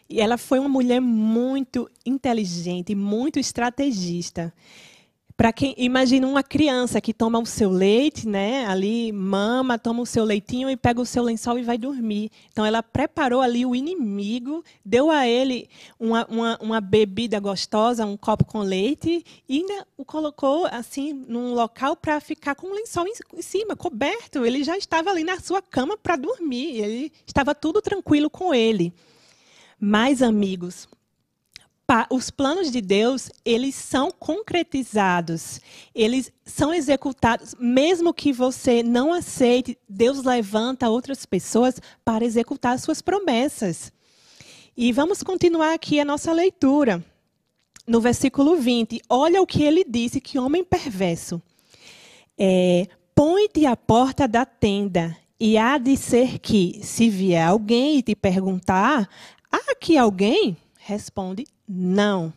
E 0.09 0.19
ela 0.19 0.37
foi 0.37 0.57
uma 0.57 0.69
mulher 0.69 0.99
muito 0.99 1.89
inteligente, 2.03 2.95
muito 2.95 3.39
estrategista. 3.39 4.51
Para 5.39 5.53
quem 5.53 5.73
imagina 5.77 6.27
uma 6.27 6.43
criança 6.43 6.99
que 6.99 7.13
toma 7.13 7.39
o 7.39 7.45
seu 7.45 7.69
leite, 7.69 8.27
né, 8.27 8.65
ali 8.65 9.09
mama, 9.13 9.79
toma 9.79 10.01
o 10.01 10.05
seu 10.05 10.25
leitinho 10.25 10.69
e 10.69 10.75
pega 10.75 10.99
o 10.99 11.05
seu 11.05 11.23
lençol 11.23 11.57
e 11.57 11.63
vai 11.63 11.77
dormir. 11.77 12.29
Então 12.51 12.65
ela 12.65 12.83
preparou 12.83 13.39
ali 13.39 13.65
o 13.65 13.73
inimigo, 13.73 14.61
deu 14.83 15.09
a 15.09 15.25
ele 15.25 15.69
uma, 15.97 16.25
uma, 16.25 16.57
uma 16.59 16.81
bebida 16.81 17.39
gostosa, 17.39 18.05
um 18.05 18.17
copo 18.17 18.43
com 18.43 18.59
leite 18.59 19.23
e 19.47 19.59
ainda 19.59 19.87
o 19.95 20.03
colocou 20.03 20.65
assim 20.65 21.13
num 21.13 21.53
local 21.53 21.95
para 21.95 22.19
ficar 22.19 22.55
com 22.55 22.67
o 22.67 22.73
lençol 22.73 23.07
em, 23.07 23.13
em 23.37 23.41
cima, 23.41 23.77
coberto. 23.77 24.43
Ele 24.45 24.61
já 24.61 24.75
estava 24.75 25.09
ali 25.09 25.23
na 25.23 25.39
sua 25.39 25.61
cama 25.61 25.95
para 25.95 26.17
dormir. 26.17 26.81
Ele 26.81 27.13
estava 27.25 27.55
tudo 27.55 27.81
tranquilo 27.81 28.29
com 28.29 28.53
ele. 28.53 28.93
Mas 29.79 30.21
amigos, 30.21 30.87
os 32.11 32.29
planos 32.29 32.71
de 32.71 32.81
Deus, 32.81 33.31
eles 33.43 33.73
são 33.73 34.11
concretizados, 34.11 35.59
eles 35.95 36.31
são 36.45 36.73
executados, 36.73 37.55
mesmo 37.59 38.13
que 38.13 38.31
você 38.31 38.83
não 38.83 39.13
aceite, 39.13 39.77
Deus 39.87 40.23
levanta 40.23 40.89
outras 40.89 41.25
pessoas 41.25 41.79
para 42.03 42.25
executar 42.25 42.77
suas 42.77 43.01
promessas. 43.01 43.91
E 44.77 44.91
vamos 44.91 45.23
continuar 45.23 45.73
aqui 45.73 45.99
a 45.99 46.05
nossa 46.05 46.31
leitura. 46.31 47.03
No 47.87 47.99
versículo 47.99 48.55
20, 48.55 49.01
olha 49.09 49.41
o 49.41 49.47
que 49.47 49.63
ele 49.63 49.83
disse, 49.83 50.21
que 50.21 50.37
homem 50.37 50.63
perverso. 50.63 51.41
É, 52.37 52.87
Põe-te 53.15 53.65
à 53.65 53.75
porta 53.75 54.27
da 54.27 54.45
tenda, 54.45 55.17
e 55.37 55.57
há 55.57 55.77
de 55.77 55.97
ser 55.97 56.39
que, 56.39 56.79
se 56.83 57.09
vier 57.09 57.45
alguém 57.45 57.97
e 57.97 58.01
te 58.01 58.15
perguntar, 58.15 59.09
há 59.51 59.71
aqui 59.71 59.97
alguém? 59.97 60.57
Responde, 60.77 61.45
não. 61.67 62.33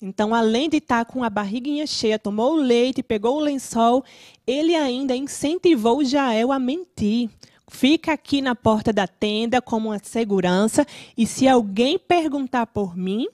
Então, 0.00 0.34
além 0.34 0.68
de 0.68 0.76
estar 0.76 1.04
com 1.06 1.24
a 1.24 1.30
barriguinha 1.30 1.86
cheia, 1.86 2.18
tomou 2.18 2.52
o 2.52 2.60
leite, 2.60 3.02
pegou 3.02 3.36
o 3.36 3.40
lençol, 3.40 4.04
ele 4.46 4.74
ainda 4.74 5.16
incentivou 5.16 6.04
Jael 6.04 6.52
a 6.52 6.58
mentir. 6.58 7.30
Fica 7.68 8.12
aqui 8.12 8.42
na 8.42 8.54
porta 8.54 8.92
da 8.92 9.06
tenda 9.06 9.62
como 9.62 9.88
uma 9.88 9.98
segurança, 9.98 10.86
e 11.16 11.26
se 11.26 11.48
alguém 11.48 11.98
perguntar 11.98 12.66
por 12.66 12.94
mim, 12.96 13.26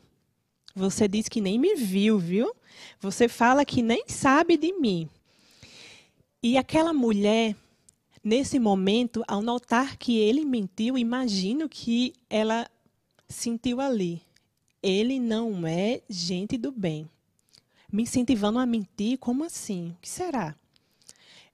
você 0.74 1.08
diz 1.08 1.28
que 1.28 1.40
nem 1.40 1.58
me 1.58 1.74
viu, 1.74 2.18
viu? 2.18 2.54
Você 3.00 3.28
fala 3.28 3.64
que 3.64 3.82
nem 3.82 4.04
sabe 4.06 4.56
de 4.56 4.72
mim. 4.72 5.08
E 6.42 6.56
aquela 6.56 6.92
mulher, 6.92 7.56
nesse 8.22 8.58
momento, 8.58 9.24
ao 9.26 9.42
notar 9.42 9.96
que 9.96 10.16
ele 10.18 10.44
mentiu, 10.44 10.96
imagino 10.96 11.68
que 11.68 12.14
ela 12.30 12.66
sentiu 13.30 13.80
ali 13.80 14.22
ele 14.82 15.20
não 15.20 15.66
é 15.66 16.00
gente 16.08 16.56
do 16.56 16.72
bem. 16.72 17.08
Me 17.92 18.04
incentivando 18.04 18.58
a 18.58 18.66
mentir? 18.66 19.18
Como 19.18 19.44
assim? 19.44 19.90
O 19.90 20.00
que 20.00 20.08
será? 20.08 20.54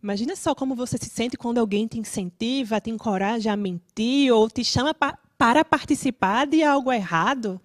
Imagina 0.02 0.36
só 0.36 0.54
como 0.54 0.76
você 0.76 0.96
se 0.98 1.08
sente 1.08 1.36
quando 1.36 1.58
alguém 1.58 1.86
te 1.86 1.98
incentiva, 1.98 2.80
te 2.80 2.90
encoraja 2.90 3.52
a 3.52 3.56
mentir 3.56 4.32
ou 4.32 4.48
te 4.48 4.64
chama 4.64 4.94
pa 4.94 5.18
para 5.38 5.64
participar 5.64 6.46
de 6.46 6.62
algo 6.62 6.92
errado. 6.92 7.60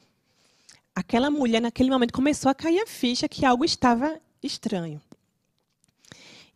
Aquela 0.94 1.30
mulher, 1.30 1.62
naquele 1.62 1.90
momento, 1.90 2.12
começou 2.12 2.50
a 2.52 2.56
cair 2.56 2.82
a 2.82 2.88
ficha 2.88 3.30
que 3.30 3.46
algo 3.46 3.64
estava 3.64 4.20
estranho. 4.44 5.02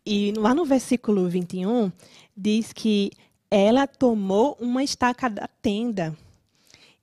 E 0.04 0.32
lá 0.36 0.54
no 0.54 0.64
versículo 0.64 1.26
21, 1.28 1.90
diz 2.36 2.72
que 2.72 3.10
ela 3.50 3.86
tomou 3.86 4.56
uma 4.60 4.84
estaca 4.84 5.28
da 5.30 5.48
tenda 5.62 6.14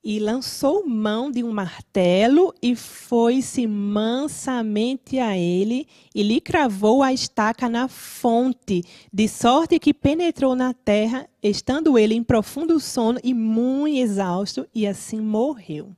e 0.04 0.18
lançou 0.18 0.86
mão 0.86 1.30
de 1.30 1.42
um 1.42 1.50
martelo 1.50 2.52
e 2.60 2.76
foi-se 2.76 3.66
mansamente 3.66 5.18
a 5.18 5.36
ele 5.38 5.88
e 6.14 6.22
lhe 6.22 6.42
cravou 6.42 7.02
a 7.02 7.12
estaca 7.12 7.68
na 7.70 7.88
fonte, 7.88 8.84
de 9.10 9.26
sorte 9.26 9.78
que 9.78 9.94
penetrou 9.94 10.54
na 10.54 10.74
terra, 10.74 11.26
estando 11.42 11.98
ele 11.98 12.14
em 12.14 12.22
profundo 12.22 12.78
sono 12.78 13.18
e 13.24 13.32
muito 13.32 13.96
exausto, 13.96 14.66
e 14.74 14.86
assim 14.86 15.20
morreu. 15.20 15.90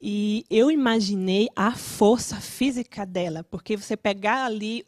E 0.00 0.44
eu 0.48 0.70
imaginei 0.70 1.48
a 1.56 1.72
força 1.72 2.36
física 2.36 3.04
dela, 3.04 3.44
porque 3.44 3.76
você 3.76 3.96
pegar 3.96 4.44
ali, 4.44 4.84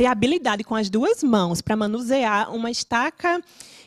ter 0.00 0.06
habilidade 0.06 0.64
com 0.64 0.74
as 0.74 0.88
duas 0.88 1.22
mãos 1.22 1.60
para 1.60 1.76
manusear 1.76 2.50
uma 2.54 2.70
estaca 2.70 3.38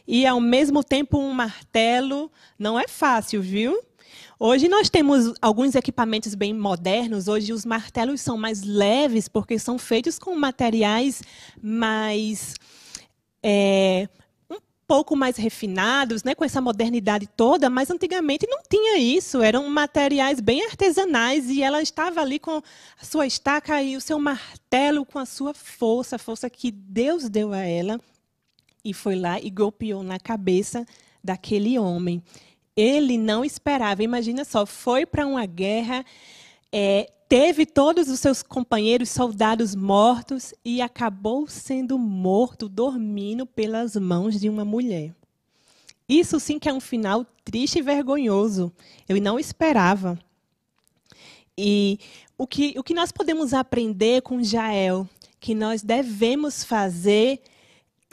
e 0.08 0.28
ao 0.28 0.40
mesmo 0.40 0.84
tempo 0.84 1.18
um 1.18 1.34
martelo, 1.34 2.32
não 2.60 2.80
é 2.80 2.88
fácil, 2.88 3.42
viu? 3.42 3.84
Hoje 4.40 4.70
nós 4.70 4.92
temos 4.92 5.34
alguns 5.42 5.74
equipamentos 5.74 6.36
bem 6.36 6.54
modernos. 6.54 7.28
Hoje 7.28 7.52
os 7.52 7.66
martelos 7.66 8.22
são 8.22 8.38
mais 8.38 8.62
leves 8.62 9.28
porque 9.28 9.58
são 9.58 9.80
feitos 9.80 10.20
com 10.20 10.36
materiais 10.36 11.24
mais 11.60 12.54
é, 13.42 14.08
pouco 14.94 15.16
mais 15.16 15.38
refinados, 15.38 16.24
né, 16.24 16.36
com 16.36 16.46
essa 16.46 16.62
modernidade 16.62 17.26
toda. 17.26 17.68
Mas 17.68 17.90
antigamente 17.90 18.46
não 18.48 18.60
tinha 18.70 19.00
isso. 19.00 19.42
Eram 19.42 19.68
materiais 19.68 20.40
bem 20.40 20.64
artesanais 20.64 21.50
e 21.50 21.64
ela 21.64 21.82
estava 21.82 22.22
ali 22.22 22.38
com 22.38 22.62
a 23.02 23.04
sua 23.04 23.26
estaca 23.26 23.82
e 23.82 23.98
o 23.98 24.02
seu 24.02 24.20
martelo 24.20 25.04
com 25.04 25.18
a 25.18 25.26
sua 25.26 25.52
força, 25.52 26.18
a 26.18 26.20
força 26.20 26.48
que 26.48 26.70
Deus 26.70 27.28
deu 27.28 27.54
a 27.54 27.62
ela 27.62 28.00
e 28.86 28.94
foi 28.94 29.16
lá 29.16 29.40
e 29.40 29.50
golpeou 29.50 30.04
na 30.04 30.20
cabeça 30.20 30.86
daquele 31.24 31.80
homem. 31.80 32.22
Ele 32.78 33.18
não 33.18 33.44
esperava, 33.44 34.04
imagina 34.04 34.46
só, 34.46 34.64
foi 34.64 35.08
para 35.08 35.26
uma 35.26 35.48
guerra, 35.48 36.06
é, 36.72 37.12
teve 37.34 37.66
todos 37.66 38.10
os 38.10 38.20
seus 38.20 38.44
companheiros 38.44 39.10
soldados 39.10 39.74
mortos 39.74 40.54
e 40.64 40.84
acabou 40.84 41.48
sendo 41.48 41.98
morto, 41.98 42.70
dormindo 42.70 43.44
pelas 43.44 43.96
mãos 43.96 44.40
de 44.40 44.48
uma 44.48 44.64
mulher. 44.64 45.16
Isso 46.08 46.40
sim 46.40 46.60
que 46.60 46.70
é 46.70 46.74
um 46.74 46.80
final 46.80 47.26
triste 47.44 47.80
e 47.80 47.82
vergonhoso. 47.82 48.72
Eu 49.10 49.20
não 49.20 49.40
esperava. 49.40 50.16
E 51.58 51.98
o 52.38 52.46
que, 52.46 52.76
o 52.78 52.84
que 52.84 52.94
nós 52.94 53.12
podemos 53.12 53.52
aprender 53.52 54.22
com 54.22 54.44
Jael? 54.44 55.10
Que 55.40 55.56
nós 55.56 55.82
devemos 55.82 56.64
fazer 56.64 57.42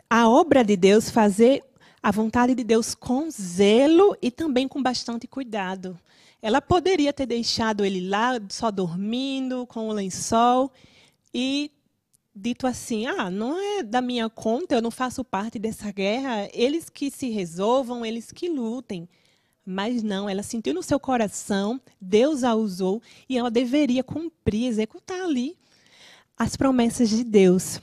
a 0.08 0.30
obra 0.30 0.64
de 0.64 0.78
Deus, 0.78 1.10
fazer 1.10 1.62
a 2.02 2.10
vontade 2.10 2.54
de 2.54 2.64
Deus 2.64 2.94
com 2.94 3.30
zelo 3.30 4.16
e 4.22 4.30
também 4.30 4.66
com 4.66 4.82
bastante 4.82 5.26
cuidado. 5.26 6.00
Ela 6.42 6.62
poderia 6.62 7.12
ter 7.12 7.26
deixado 7.26 7.84
ele 7.84 8.08
lá 8.08 8.40
só 8.48 8.70
dormindo 8.70 9.66
com 9.66 9.88
o 9.88 9.92
lençol 9.92 10.72
e 11.34 11.70
dito 12.34 12.66
assim: 12.66 13.06
"Ah, 13.06 13.30
não 13.30 13.58
é 13.58 13.82
da 13.82 14.00
minha 14.00 14.28
conta, 14.30 14.74
eu 14.74 14.82
não 14.82 14.90
faço 14.90 15.22
parte 15.24 15.58
dessa 15.58 15.90
guerra, 15.92 16.48
eles 16.52 16.88
que 16.88 17.10
se 17.10 17.28
resolvam, 17.30 18.04
eles 18.04 18.32
que 18.32 18.48
lutem". 18.48 19.08
Mas 19.64 20.02
não, 20.02 20.28
ela 20.28 20.42
sentiu 20.42 20.72
no 20.74 20.82
seu 20.82 20.98
coração, 20.98 21.80
Deus 22.00 22.42
a 22.42 22.54
usou 22.54 23.02
e 23.28 23.36
ela 23.36 23.50
deveria 23.50 24.02
cumprir, 24.02 24.66
executar 24.66 25.20
ali 25.22 25.56
as 26.36 26.56
promessas 26.56 27.10
de 27.10 27.22
Deus. 27.22 27.80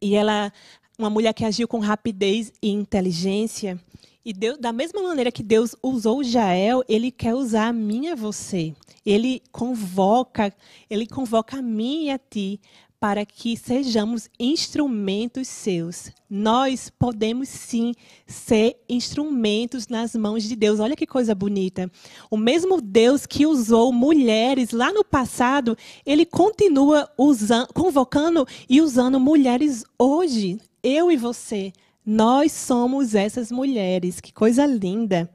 E 0.00 0.16
ela 0.16 0.52
uma 0.98 1.10
mulher 1.10 1.32
que 1.32 1.44
agiu 1.44 1.66
com 1.66 1.78
rapidez 1.78 2.52
e 2.60 2.70
inteligência. 2.70 3.80
E 4.24 4.32
Deus, 4.32 4.56
da 4.56 4.72
mesma 4.72 5.02
maneira 5.02 5.32
que 5.32 5.42
Deus 5.42 5.74
usou 5.82 6.22
Jael, 6.22 6.84
ele 6.88 7.10
quer 7.10 7.34
usar 7.34 7.68
a 7.68 7.72
mim 7.72 8.06
e 8.06 8.10
a 8.10 8.14
você. 8.14 8.72
Ele 9.04 9.42
convoca, 9.50 10.54
ele 10.88 11.08
convoca 11.08 11.58
a 11.58 11.62
mim 11.62 12.04
e 12.04 12.10
a 12.10 12.18
ti 12.18 12.60
para 13.00 13.26
que 13.26 13.56
sejamos 13.56 14.30
instrumentos 14.38 15.48
seus. 15.48 16.12
Nós 16.30 16.88
podemos 16.88 17.48
sim 17.48 17.94
ser 18.24 18.76
instrumentos 18.88 19.88
nas 19.88 20.14
mãos 20.14 20.44
de 20.44 20.54
Deus. 20.54 20.78
Olha 20.78 20.94
que 20.94 21.04
coisa 21.04 21.34
bonita. 21.34 21.90
O 22.30 22.36
mesmo 22.36 22.80
Deus 22.80 23.26
que 23.26 23.44
usou 23.44 23.92
mulheres 23.92 24.70
lá 24.70 24.92
no 24.92 25.02
passado, 25.02 25.76
ele 26.06 26.24
continua 26.24 27.10
usando, 27.18 27.72
convocando 27.74 28.46
e 28.68 28.80
usando 28.80 29.18
mulheres 29.18 29.82
hoje 29.98 30.60
eu 30.80 31.10
e 31.10 31.16
você, 31.16 31.72
nós 32.04 32.52
somos 32.52 33.14
essas 33.14 33.50
mulheres. 33.52 34.20
Que 34.20 34.32
coisa 34.32 34.66
linda. 34.66 35.30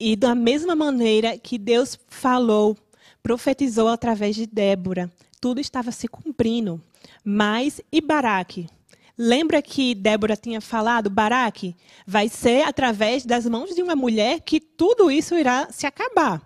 E 0.00 0.14
da 0.16 0.34
mesma 0.34 0.74
maneira 0.74 1.36
que 1.36 1.58
Deus 1.58 1.98
falou, 2.08 2.76
profetizou 3.22 3.88
através 3.88 4.36
de 4.36 4.46
Débora, 4.46 5.10
tudo 5.40 5.60
estava 5.60 5.90
se 5.90 6.06
cumprindo. 6.06 6.80
Mas 7.24 7.80
e 7.90 8.00
Baraque? 8.00 8.68
Lembra 9.16 9.60
que 9.60 9.96
Débora 9.96 10.36
tinha 10.36 10.60
falado, 10.60 11.10
Baraque, 11.10 11.74
vai 12.06 12.28
ser 12.28 12.62
através 12.62 13.26
das 13.26 13.46
mãos 13.46 13.74
de 13.74 13.82
uma 13.82 13.96
mulher 13.96 14.40
que 14.40 14.60
tudo 14.60 15.10
isso 15.10 15.34
irá 15.36 15.68
se 15.72 15.86
acabar. 15.86 16.40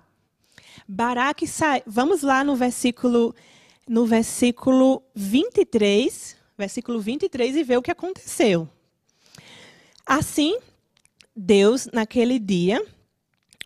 Baraque 0.88 1.46
sai. 1.46 1.82
Vamos 1.86 2.22
lá 2.22 2.42
no 2.42 2.56
versículo 2.56 3.34
no 3.86 4.06
versículo 4.06 5.02
23 5.14 6.36
versículo 6.56 7.00
23, 7.00 7.56
e 7.56 7.64
ver 7.64 7.76
o 7.76 7.82
que 7.82 7.90
aconteceu. 7.90 8.68
Assim, 10.04 10.58
Deus, 11.34 11.88
naquele 11.92 12.38
dia, 12.38 12.84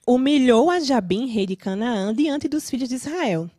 humilhou 0.06 0.70
a 0.70 0.78
Jabim, 0.78 1.26
rei 1.26 1.46
de 1.46 1.56
Canaã, 1.56 2.14
diante 2.14 2.48
dos 2.48 2.70
filhos 2.70 2.88
de 2.88 2.94
Israel. 2.94 3.50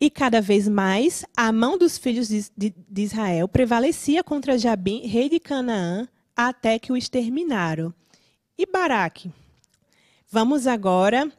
E 0.00 0.10
cada 0.10 0.40
vez 0.40 0.68
mais 0.68 1.24
a 1.36 1.52
mão 1.52 1.78
dos 1.78 1.96
filhos 1.96 2.28
de, 2.28 2.50
de, 2.56 3.02
Israel 3.02 3.48
prevalecia 3.48 4.22
contra 4.22 4.58
Jabim, 4.58 5.06
rei 5.06 5.28
de 5.28 5.38
Canaã, 5.38 6.08
até 6.36 6.78
que 6.78 6.92
o 6.92 6.96
exterminaram. 6.96 7.94
E 8.58 8.66
Baraque? 8.66 9.30
Vamos 10.28 10.66
agora 10.66 11.30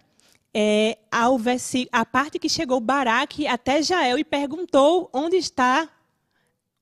é, 0.53 0.97
ao 1.11 1.37
a 1.91 2.05
parte 2.05 2.37
que 2.37 2.47
chegou 2.47 2.79
Baraque 2.79 3.47
até 3.47 3.81
Jael 3.81 4.17
e 4.17 4.23
perguntou 4.23 5.09
onde 5.11 5.35
está 5.35 5.89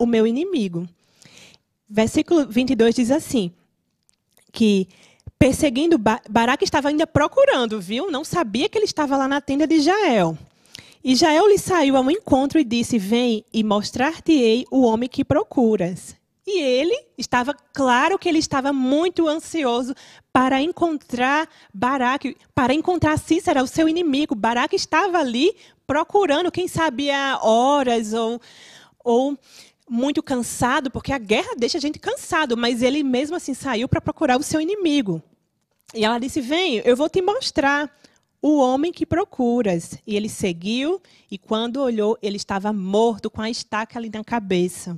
o 0.01 0.05
meu 0.05 0.25
inimigo. 0.25 0.87
Versículo 1.89 2.47
22 2.47 2.95
diz 2.95 3.11
assim: 3.11 3.51
que 4.51 4.87
perseguindo 5.39 5.97
Baraque 6.29 6.63
estava 6.63 6.89
ainda 6.89 7.07
procurando, 7.07 7.79
viu? 7.79 8.11
Não 8.11 8.23
sabia 8.23 8.67
que 8.67 8.77
ele 8.77 8.85
estava 8.85 9.17
lá 9.17 9.27
na 9.27 9.41
tenda 9.41 9.65
de 9.65 9.79
Jael. 9.79 10.37
E 11.03 11.15
Jael 11.15 11.47
lhe 11.47 11.57
saiu 11.57 11.97
ao 11.97 12.11
encontro 12.11 12.59
e 12.59 12.63
disse: 12.63 12.99
Vem 12.99 13.43
e 13.51 13.63
mostrar-te-ei 13.63 14.65
o 14.69 14.81
homem 14.81 15.09
que 15.09 15.25
procuras. 15.25 16.15
E 16.45 16.59
ele 16.59 16.95
estava 17.17 17.55
claro 17.73 18.19
que 18.19 18.27
ele 18.27 18.39
estava 18.39 18.73
muito 18.73 19.27
ansioso 19.27 19.95
para 20.33 20.61
encontrar 20.61 21.47
Baraque, 21.73 22.35
para 22.53 22.73
encontrar 22.73 23.17
Cícera, 23.17 23.63
o 23.63 23.67
seu 23.67 23.87
inimigo. 23.87 24.35
Baraque 24.35 24.75
estava 24.75 25.19
ali 25.19 25.55
procurando, 25.87 26.51
quem 26.51 26.67
sabia 26.67 27.39
horas 27.41 28.13
ou, 28.13 28.41
ou 29.03 29.37
muito 29.91 30.23
cansado, 30.23 30.89
porque 30.89 31.11
a 31.11 31.17
guerra 31.17 31.53
deixa 31.57 31.77
a 31.77 31.81
gente 31.81 31.99
cansado, 31.99 32.55
mas 32.55 32.81
ele 32.81 33.03
mesmo 33.03 33.35
assim 33.35 33.53
saiu 33.53 33.89
para 33.89 33.99
procurar 33.99 34.39
o 34.39 34.43
seu 34.43 34.61
inimigo. 34.61 35.21
E 35.93 36.05
ela 36.05 36.17
disse: 36.17 36.39
Vem, 36.39 36.77
eu 36.85 36.95
vou 36.95 37.09
te 37.09 37.21
mostrar 37.21 37.93
o 38.41 38.57
homem 38.57 38.93
que 38.93 39.05
procuras. 39.05 39.97
E 40.07 40.15
ele 40.15 40.29
seguiu, 40.29 41.01
e 41.29 41.37
quando 41.37 41.81
olhou, 41.81 42.17
ele 42.21 42.37
estava 42.37 42.71
morto, 42.71 43.29
com 43.29 43.41
a 43.41 43.49
estaca 43.49 43.99
ali 43.99 44.09
na 44.09 44.23
cabeça. 44.23 44.97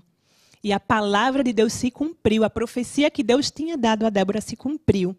E 0.64 0.72
a 0.72 0.80
palavra 0.80 1.44
de 1.44 1.52
Deus 1.52 1.74
se 1.74 1.90
cumpriu, 1.90 2.44
a 2.44 2.50
profecia 2.50 3.10
que 3.10 3.24
Deus 3.24 3.50
tinha 3.50 3.76
dado 3.76 4.06
a 4.06 4.12
Débora 4.12 4.42
se 4.42 4.56
cumpriu. 4.56 5.18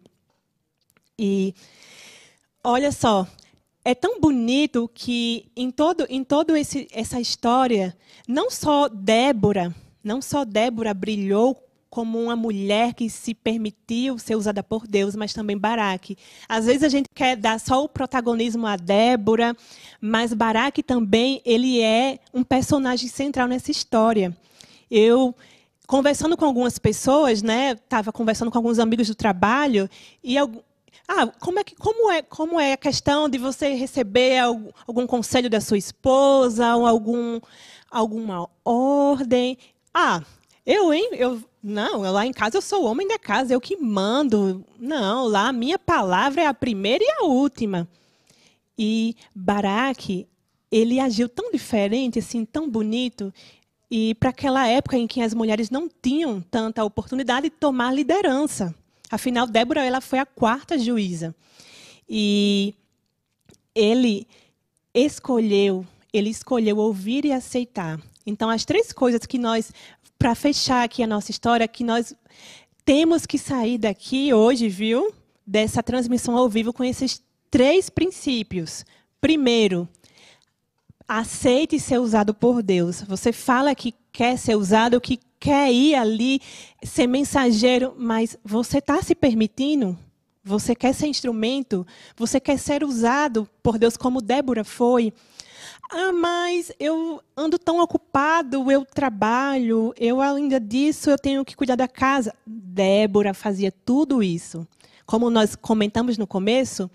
E 1.19 1.53
olha 2.63 2.93
só, 2.93 3.27
é 3.85 3.93
tão 3.93 4.19
bonito 4.19 4.89
que 4.91 5.45
em 5.55 5.69
todo 5.69 6.07
em 6.09 6.23
todo 6.23 6.57
esse, 6.57 6.87
essa 6.91 7.21
história, 7.21 7.95
não 8.27 8.49
só 8.49 8.89
Débora, 8.89 9.73
não 10.03 10.23
só 10.23 10.43
Débora 10.43 10.91
brilhou 10.91 11.55
como 11.87 12.19
uma 12.19 12.35
mulher 12.35 12.93
que 12.93 13.09
se 13.09 13.33
permitiu 13.33 14.17
ser 14.17 14.35
usada 14.35 14.61
por 14.61 14.85
Deus, 14.85 15.15
mas 15.15 15.33
também 15.33 15.57
Baraque. 15.57 16.17
Às 16.49 16.65
vezes 16.65 16.83
a 16.83 16.89
gente 16.89 17.07
quer 17.13 17.37
dar 17.37 17.57
só 17.57 17.83
o 17.83 17.87
protagonismo 17.87 18.67
a 18.67 18.75
Débora, 18.75 19.55
mas 20.01 20.33
Baraque 20.33 20.83
também 20.83 21.41
ele 21.45 21.79
é 21.79 22.19
um 22.33 22.43
personagem 22.43 23.07
central 23.07 23.47
nessa 23.47 23.71
história. 23.71 24.35
Eu 24.89 25.33
conversando 25.87 26.35
com 26.35 26.45
algumas 26.45 26.79
pessoas, 26.79 27.41
né, 27.41 27.73
estava 27.73 28.11
conversando 28.11 28.51
com 28.51 28.57
alguns 28.57 28.79
amigos 28.79 29.07
do 29.07 29.15
trabalho 29.15 29.87
e 30.23 30.35
ah, 31.07 31.27
como 31.27 31.59
é, 31.59 31.63
que, 31.63 31.75
como, 31.75 32.11
é, 32.11 32.21
como 32.21 32.59
é 32.59 32.73
a 32.73 32.77
questão 32.77 33.29
de 33.29 33.37
você 33.37 33.73
receber 33.73 34.39
algum, 34.39 34.71
algum 34.87 35.07
conselho 35.07 35.49
da 35.49 35.61
sua 35.61 35.77
esposa, 35.77 36.75
ou 36.75 36.85
algum, 36.85 37.39
alguma 37.91 38.49
ordem? 38.63 39.57
Ah, 39.93 40.23
eu, 40.65 40.91
hein? 40.91 41.09
Eu, 41.13 41.43
não, 41.61 42.01
lá 42.01 42.25
em 42.25 42.33
casa 42.33 42.57
eu 42.57 42.61
sou 42.61 42.83
o 42.83 42.85
homem 42.85 43.07
da 43.07 43.19
casa, 43.19 43.53
eu 43.53 43.61
que 43.61 43.77
mando. 43.77 44.65
Não, 44.79 45.27
lá 45.27 45.49
a 45.49 45.53
minha 45.53 45.77
palavra 45.77 46.41
é 46.41 46.47
a 46.47 46.53
primeira 46.53 47.03
e 47.03 47.11
a 47.19 47.25
última. 47.25 47.87
E 48.77 49.15
Baraque, 49.33 50.27
ele 50.71 50.99
agiu 50.99 51.29
tão 51.29 51.51
diferente, 51.51 52.19
assim, 52.19 52.43
tão 52.43 52.69
bonito. 52.69 53.33
E 53.89 54.15
para 54.15 54.31
aquela 54.31 54.67
época 54.67 54.97
em 54.97 55.05
que 55.07 55.21
as 55.21 55.33
mulheres 55.33 55.69
não 55.69 55.87
tinham 55.87 56.41
tanta 56.41 56.83
oportunidade 56.83 57.49
de 57.49 57.55
tomar 57.55 57.93
liderança. 57.93 58.75
Afinal, 59.09 59.47
Débora 59.47 59.83
ela 59.83 60.01
foi 60.01 60.19
a 60.19 60.25
quarta 60.25 60.77
juíza. 60.77 61.35
E 62.07 62.73
ele 63.73 64.27
escolheu, 64.93 65.85
ele 66.13 66.29
escolheu 66.29 66.77
ouvir 66.77 67.25
e 67.25 67.31
aceitar. 67.31 67.99
Então, 68.25 68.49
as 68.49 68.65
três 68.65 68.91
coisas 68.91 69.25
que 69.25 69.37
nós, 69.37 69.71
para 70.17 70.33
fechar 70.33 70.83
aqui 70.83 71.03
a 71.03 71.07
nossa 71.07 71.31
história, 71.31 71.67
que 71.67 71.83
nós 71.83 72.15
temos 72.83 73.25
que 73.25 73.37
sair 73.37 73.77
daqui 73.77 74.33
hoje, 74.33 74.69
viu? 74.69 75.13
Dessa 75.45 75.83
transmissão 75.83 76.35
ao 76.35 76.49
vivo 76.49 76.73
com 76.73 76.83
esses 76.83 77.21
três 77.51 77.89
princípios. 77.89 78.85
Primeiro, 79.21 79.87
aceite 81.07 81.79
ser 81.79 81.99
usado 81.99 82.33
por 82.33 82.63
Deus. 82.63 83.01
Você 83.01 83.31
fala 83.31 83.75
que 83.75 83.93
quer 84.11 84.37
ser 84.37 84.55
usado, 84.55 84.99
que 85.01 85.19
quer 85.39 85.71
ir 85.71 85.95
ali 85.95 86.41
ser 86.83 87.07
mensageiro, 87.07 87.93
mas 87.97 88.37
você 88.43 88.79
está 88.79 89.01
se 89.01 89.15
permitindo? 89.15 89.97
Você 90.43 90.75
quer 90.75 90.93
ser 90.93 91.07
instrumento? 91.07 91.85
Você 92.15 92.39
quer 92.39 92.59
ser 92.59 92.83
usado 92.83 93.49
por 93.63 93.79
Deus 93.79 93.97
como 93.97 94.21
Débora 94.21 94.63
foi? 94.63 95.11
Ah, 95.91 96.11
mas 96.11 96.71
eu 96.79 97.21
ando 97.35 97.57
tão 97.57 97.79
ocupado, 97.79 98.71
eu 98.71 98.85
trabalho, 98.85 99.93
eu 99.97 100.21
ainda 100.21 100.59
disso, 100.59 101.09
eu 101.09 101.17
tenho 101.17 101.45
que 101.45 101.55
cuidar 101.55 101.75
da 101.75 101.87
casa. 101.87 102.33
Débora 102.45 103.33
fazia 103.33 103.71
tudo 103.71 104.21
isso. 104.21 104.67
Como 105.05 105.29
nós 105.29 105.55
comentamos 105.55 106.17
no 106.17 106.25
começo, 106.25 106.89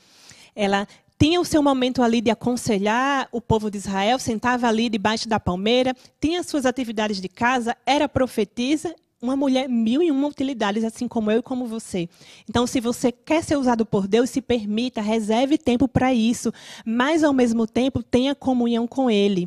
ela 0.55 0.87
tinha 1.21 1.39
o 1.39 1.45
seu 1.45 1.63
momento 1.63 2.03
ali 2.03 2.23
de 2.23 2.31
aconselhar 2.31 3.29
o 3.31 3.43
povo 3.43 3.71
de 3.71 3.77
Israel, 3.77 4.19
sentava 4.19 4.67
ali 4.67 4.89
debaixo 4.89 5.29
da 5.29 5.39
palmeira, 5.39 5.95
tinha 6.19 6.43
suas 6.43 6.65
atividades 6.65 7.21
de 7.21 7.29
casa, 7.29 7.77
era 7.85 8.09
profetisa 8.09 8.97
uma 9.23 9.37
mulher 9.37 9.69
mil 9.69 10.03
e 10.03 10.11
uma 10.11 10.29
utilidades, 10.29 10.83
assim 10.83 11.07
como 11.07 11.31
eu 11.31 11.41
e 11.41 11.43
como 11.43 11.67
você. 11.67 12.09
Então, 12.49 12.67
se 12.67 12.81
você 12.81 13.13
quer 13.13 13.45
ser 13.45 13.59
usado 13.59 13.85
por 13.85 14.09
Deus, 14.09 14.31
se 14.31 14.41
permita, 14.41 15.03
reserve 15.03 15.59
tempo 15.59 15.87
para 15.87 16.15
isso, 16.15 16.51
mas 16.87 17.23
ao 17.23 17.35
mesmo 17.35 17.67
tempo 17.67 18.03
tenha 18.03 18.35
comunhão 18.35 18.87
com 18.87 19.11
Ele. 19.11 19.47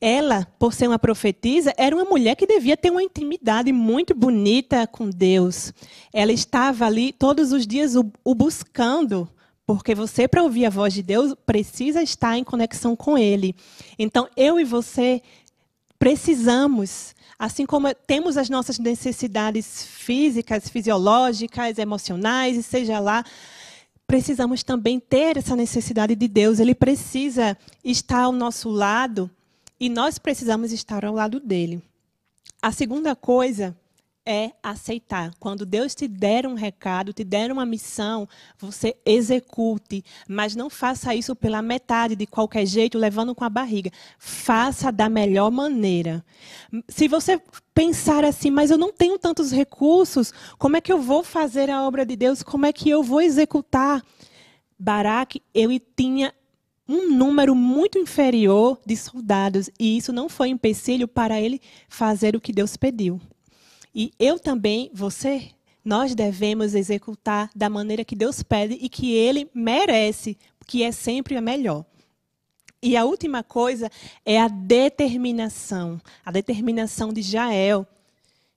Ela, 0.00 0.46
por 0.58 0.72
ser 0.72 0.88
uma 0.88 0.98
profetisa, 0.98 1.74
era 1.76 1.94
uma 1.94 2.06
mulher 2.06 2.36
que 2.36 2.46
devia 2.46 2.74
ter 2.74 2.90
uma 2.90 3.02
intimidade 3.02 3.70
muito 3.70 4.14
bonita 4.14 4.86
com 4.86 5.10
Deus. 5.10 5.74
Ela 6.10 6.32
estava 6.32 6.86
ali 6.86 7.12
todos 7.12 7.52
os 7.52 7.66
dias 7.66 7.96
o, 7.96 8.10
o 8.24 8.34
buscando, 8.34 9.28
porque 9.66 9.94
você, 9.94 10.28
para 10.28 10.42
ouvir 10.42 10.66
a 10.66 10.70
voz 10.70 10.94
de 10.94 11.02
Deus, 11.02 11.34
precisa 11.44 12.02
estar 12.02 12.38
em 12.38 12.44
conexão 12.44 12.94
com 12.94 13.18
Ele. 13.18 13.54
Então, 13.98 14.28
eu 14.36 14.60
e 14.60 14.64
você 14.64 15.20
precisamos 15.98 17.16
Assim 17.38 17.66
como 17.66 17.94
temos 17.94 18.38
as 18.38 18.48
nossas 18.48 18.78
necessidades 18.78 19.84
físicas, 19.84 20.70
fisiológicas, 20.70 21.76
emocionais, 21.76 22.56
e 22.56 22.62
seja 22.62 22.98
lá, 22.98 23.22
precisamos 24.06 24.62
também 24.62 24.98
ter 24.98 25.36
essa 25.36 25.54
necessidade 25.54 26.14
de 26.14 26.28
Deus. 26.28 26.58
Ele 26.58 26.74
precisa 26.74 27.56
estar 27.84 28.22
ao 28.22 28.32
nosso 28.32 28.70
lado 28.70 29.30
e 29.78 29.90
nós 29.90 30.18
precisamos 30.18 30.72
estar 30.72 31.04
ao 31.04 31.12
lado 31.12 31.38
dele. 31.38 31.82
A 32.62 32.72
segunda 32.72 33.14
coisa 33.14 33.76
é 34.26 34.50
aceitar. 34.60 35.32
Quando 35.38 35.64
Deus 35.64 35.94
te 35.94 36.08
der 36.08 36.46
um 36.46 36.54
recado, 36.54 37.12
te 37.12 37.22
der 37.22 37.52
uma 37.52 37.64
missão, 37.64 38.28
você 38.58 38.96
execute, 39.06 40.04
mas 40.28 40.56
não 40.56 40.68
faça 40.68 41.14
isso 41.14 41.36
pela 41.36 41.62
metade, 41.62 42.16
de 42.16 42.26
qualquer 42.26 42.66
jeito, 42.66 42.98
levando 42.98 43.34
com 43.34 43.44
a 43.44 43.48
barriga. 43.48 43.90
Faça 44.18 44.90
da 44.90 45.08
melhor 45.08 45.50
maneira. 45.52 46.24
Se 46.88 47.06
você 47.06 47.40
pensar 47.72 48.24
assim, 48.24 48.50
mas 48.50 48.70
eu 48.70 48.76
não 48.76 48.92
tenho 48.92 49.18
tantos 49.18 49.52
recursos, 49.52 50.32
como 50.58 50.76
é 50.76 50.80
que 50.80 50.92
eu 50.92 51.00
vou 51.00 51.22
fazer 51.22 51.70
a 51.70 51.86
obra 51.86 52.04
de 52.04 52.16
Deus? 52.16 52.42
Como 52.42 52.66
é 52.66 52.72
que 52.72 52.90
eu 52.90 53.02
vou 53.02 53.20
executar? 53.20 54.02
Baraque, 54.78 55.40
ele 55.54 55.78
tinha 55.78 56.34
um 56.88 57.10
número 57.10 57.54
muito 57.54 57.98
inferior 57.98 58.78
de 58.86 58.96
soldados, 58.96 59.70
e 59.78 59.96
isso 59.96 60.12
não 60.12 60.28
foi 60.28 60.48
empecilho 60.48 61.08
para 61.08 61.40
ele 61.40 61.60
fazer 61.88 62.36
o 62.36 62.40
que 62.40 62.52
Deus 62.52 62.76
pediu. 62.76 63.20
E 63.98 64.12
eu 64.18 64.38
também, 64.38 64.90
você, 64.92 65.48
nós 65.82 66.14
devemos 66.14 66.74
executar 66.74 67.50
da 67.56 67.70
maneira 67.70 68.04
que 68.04 68.14
Deus 68.14 68.42
pede 68.42 68.74
e 68.74 68.90
que 68.90 69.14
Ele 69.14 69.50
merece, 69.54 70.36
que 70.66 70.82
é 70.82 70.92
sempre 70.92 71.34
a 71.34 71.40
melhor. 71.40 71.82
E 72.82 72.94
a 72.94 73.06
última 73.06 73.42
coisa 73.42 73.90
é 74.22 74.38
a 74.38 74.48
determinação, 74.48 75.98
a 76.26 76.30
determinação 76.30 77.10
de 77.10 77.22
Jael, 77.22 77.86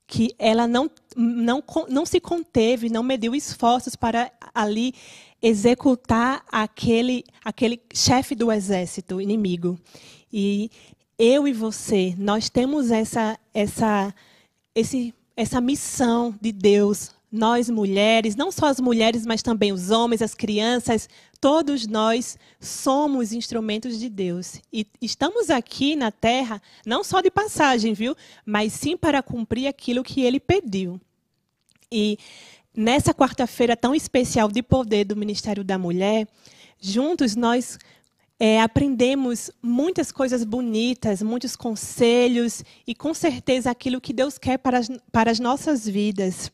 que 0.05 0.35
ela 0.37 0.67
não, 0.67 0.91
não, 1.15 1.63
não 1.87 2.05
se 2.05 2.19
conteve, 2.19 2.89
não 2.89 3.01
mediu 3.01 3.33
esforços 3.33 3.95
para 3.95 4.29
ali 4.53 4.93
executar 5.41 6.43
aquele, 6.51 7.23
aquele 7.45 7.81
chefe 7.93 8.35
do 8.35 8.51
exército 8.51 9.21
inimigo. 9.21 9.79
E 10.33 10.69
eu 11.17 11.47
e 11.47 11.53
você, 11.53 12.13
nós 12.17 12.49
temos 12.49 12.91
essa, 12.91 13.39
essa, 13.53 14.13
esse 14.75 15.13
essa 15.39 15.61
missão 15.61 16.37
de 16.41 16.51
Deus. 16.51 17.11
Nós 17.31 17.69
mulheres, 17.69 18.35
não 18.35 18.51
só 18.51 18.65
as 18.65 18.79
mulheres, 18.79 19.25
mas 19.25 19.41
também 19.41 19.71
os 19.71 19.89
homens, 19.89 20.21
as 20.21 20.33
crianças, 20.33 21.07
todos 21.39 21.87
nós 21.87 22.37
somos 22.59 23.31
instrumentos 23.31 23.97
de 23.97 24.09
Deus. 24.09 24.59
E 24.73 24.85
estamos 25.01 25.49
aqui 25.49 25.95
na 25.95 26.11
terra 26.11 26.61
não 26.85 27.05
só 27.05 27.21
de 27.21 27.31
passagem, 27.31 27.93
viu? 27.93 28.17
Mas 28.45 28.73
sim 28.73 28.97
para 28.97 29.23
cumprir 29.23 29.67
aquilo 29.67 30.03
que 30.03 30.21
ele 30.21 30.41
pediu. 30.41 30.99
E 31.89 32.17
nessa 32.75 33.13
quarta-feira 33.13 33.77
tão 33.77 33.95
especial 33.95 34.49
de 34.49 34.61
poder 34.61 35.05
do 35.05 35.15
Ministério 35.15 35.63
da 35.63 35.77
Mulher, 35.77 36.27
juntos 36.81 37.37
nós 37.37 37.79
é, 38.39 38.61
aprendemos 38.61 39.51
muitas 39.61 40.11
coisas 40.11 40.45
bonitas, 40.45 41.21
muitos 41.21 41.57
conselhos 41.57 42.63
e, 42.87 42.95
com 42.95 43.13
certeza, 43.13 43.69
aquilo 43.69 43.99
que 43.99 44.13
Deus 44.13 44.37
quer 44.37 44.57
para 44.57 44.79
as, 44.79 44.89
para 45.11 45.29
as 45.29 45.39
nossas 45.39 45.85
vidas. 45.85 46.49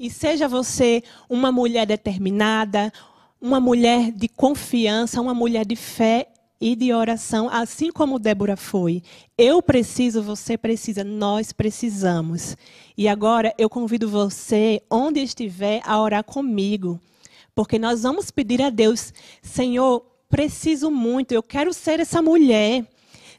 E 0.00 0.10
seja 0.10 0.48
você 0.48 1.02
uma 1.30 1.52
mulher 1.52 1.86
determinada, 1.86 2.92
uma 3.40 3.60
mulher 3.60 4.10
de 4.10 4.28
confiança, 4.28 5.20
uma 5.20 5.34
mulher 5.34 5.64
de 5.64 5.76
fé 5.76 6.26
e 6.60 6.74
de 6.74 6.92
oração, 6.92 7.48
assim 7.48 7.92
como 7.92 8.18
Débora 8.18 8.56
foi. 8.56 9.00
Eu 9.36 9.62
preciso, 9.62 10.20
você 10.20 10.58
precisa, 10.58 11.04
nós 11.04 11.52
precisamos. 11.52 12.56
E 12.96 13.06
agora 13.06 13.54
eu 13.56 13.70
convido 13.70 14.08
você, 14.08 14.82
onde 14.90 15.20
estiver, 15.20 15.80
a 15.84 16.00
orar 16.00 16.24
comigo. 16.24 17.00
Porque 17.54 17.78
nós 17.78 18.02
vamos 18.02 18.32
pedir 18.32 18.60
a 18.60 18.70
Deus, 18.70 19.12
Senhor, 19.40 20.04
preciso 20.28 20.90
muito, 20.90 21.32
eu 21.32 21.42
quero 21.42 21.72
ser 21.72 22.00
essa 22.00 22.20
mulher. 22.20 22.86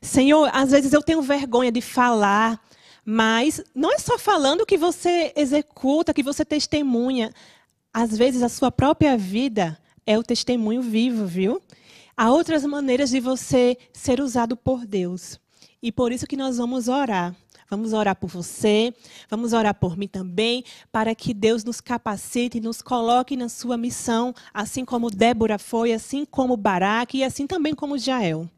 Senhor, 0.01 0.49
às 0.53 0.71
vezes 0.71 0.93
eu 0.93 1.01
tenho 1.01 1.21
vergonha 1.21 1.71
de 1.71 1.81
falar, 1.81 2.59
mas 3.05 3.61
não 3.75 3.91
é 3.91 3.99
só 3.99 4.17
falando 4.17 4.65
que 4.65 4.77
você 4.77 5.33
executa, 5.35 6.13
que 6.13 6.23
você 6.23 6.45
testemunha. 6.45 7.31
Às 7.93 8.17
vezes 8.17 8.41
a 8.43 8.49
sua 8.49 8.71
própria 8.71 9.17
vida 9.17 9.77
é 10.05 10.17
o 10.17 10.23
testemunho 10.23 10.81
vivo, 10.81 11.25
viu? 11.25 11.61
Há 12.15 12.31
outras 12.31 12.65
maneiras 12.65 13.09
de 13.09 13.19
você 13.19 13.77
ser 13.93 14.19
usado 14.19 14.57
por 14.57 14.85
Deus. 14.85 15.39
E 15.81 15.91
por 15.91 16.11
isso 16.11 16.27
que 16.27 16.35
nós 16.35 16.57
vamos 16.57 16.87
orar. 16.87 17.35
Vamos 17.69 17.93
orar 17.93 18.15
por 18.15 18.27
você, 18.27 18.93
vamos 19.29 19.53
orar 19.53 19.75
por 19.75 19.95
mim 19.95 20.07
também, 20.07 20.63
para 20.91 21.13
que 21.13 21.33
Deus 21.33 21.63
nos 21.63 21.79
capacite 21.79 22.57
e 22.57 22.61
nos 22.61 22.81
coloque 22.81 23.37
na 23.37 23.47
sua 23.47 23.77
missão, 23.77 24.33
assim 24.51 24.83
como 24.83 25.11
Débora 25.11 25.59
foi, 25.59 25.93
assim 25.93 26.25
como 26.25 26.57
Baraque 26.57 27.19
e 27.19 27.23
assim 27.23 27.45
também 27.45 27.75
como 27.75 27.97
Jael. 27.97 28.49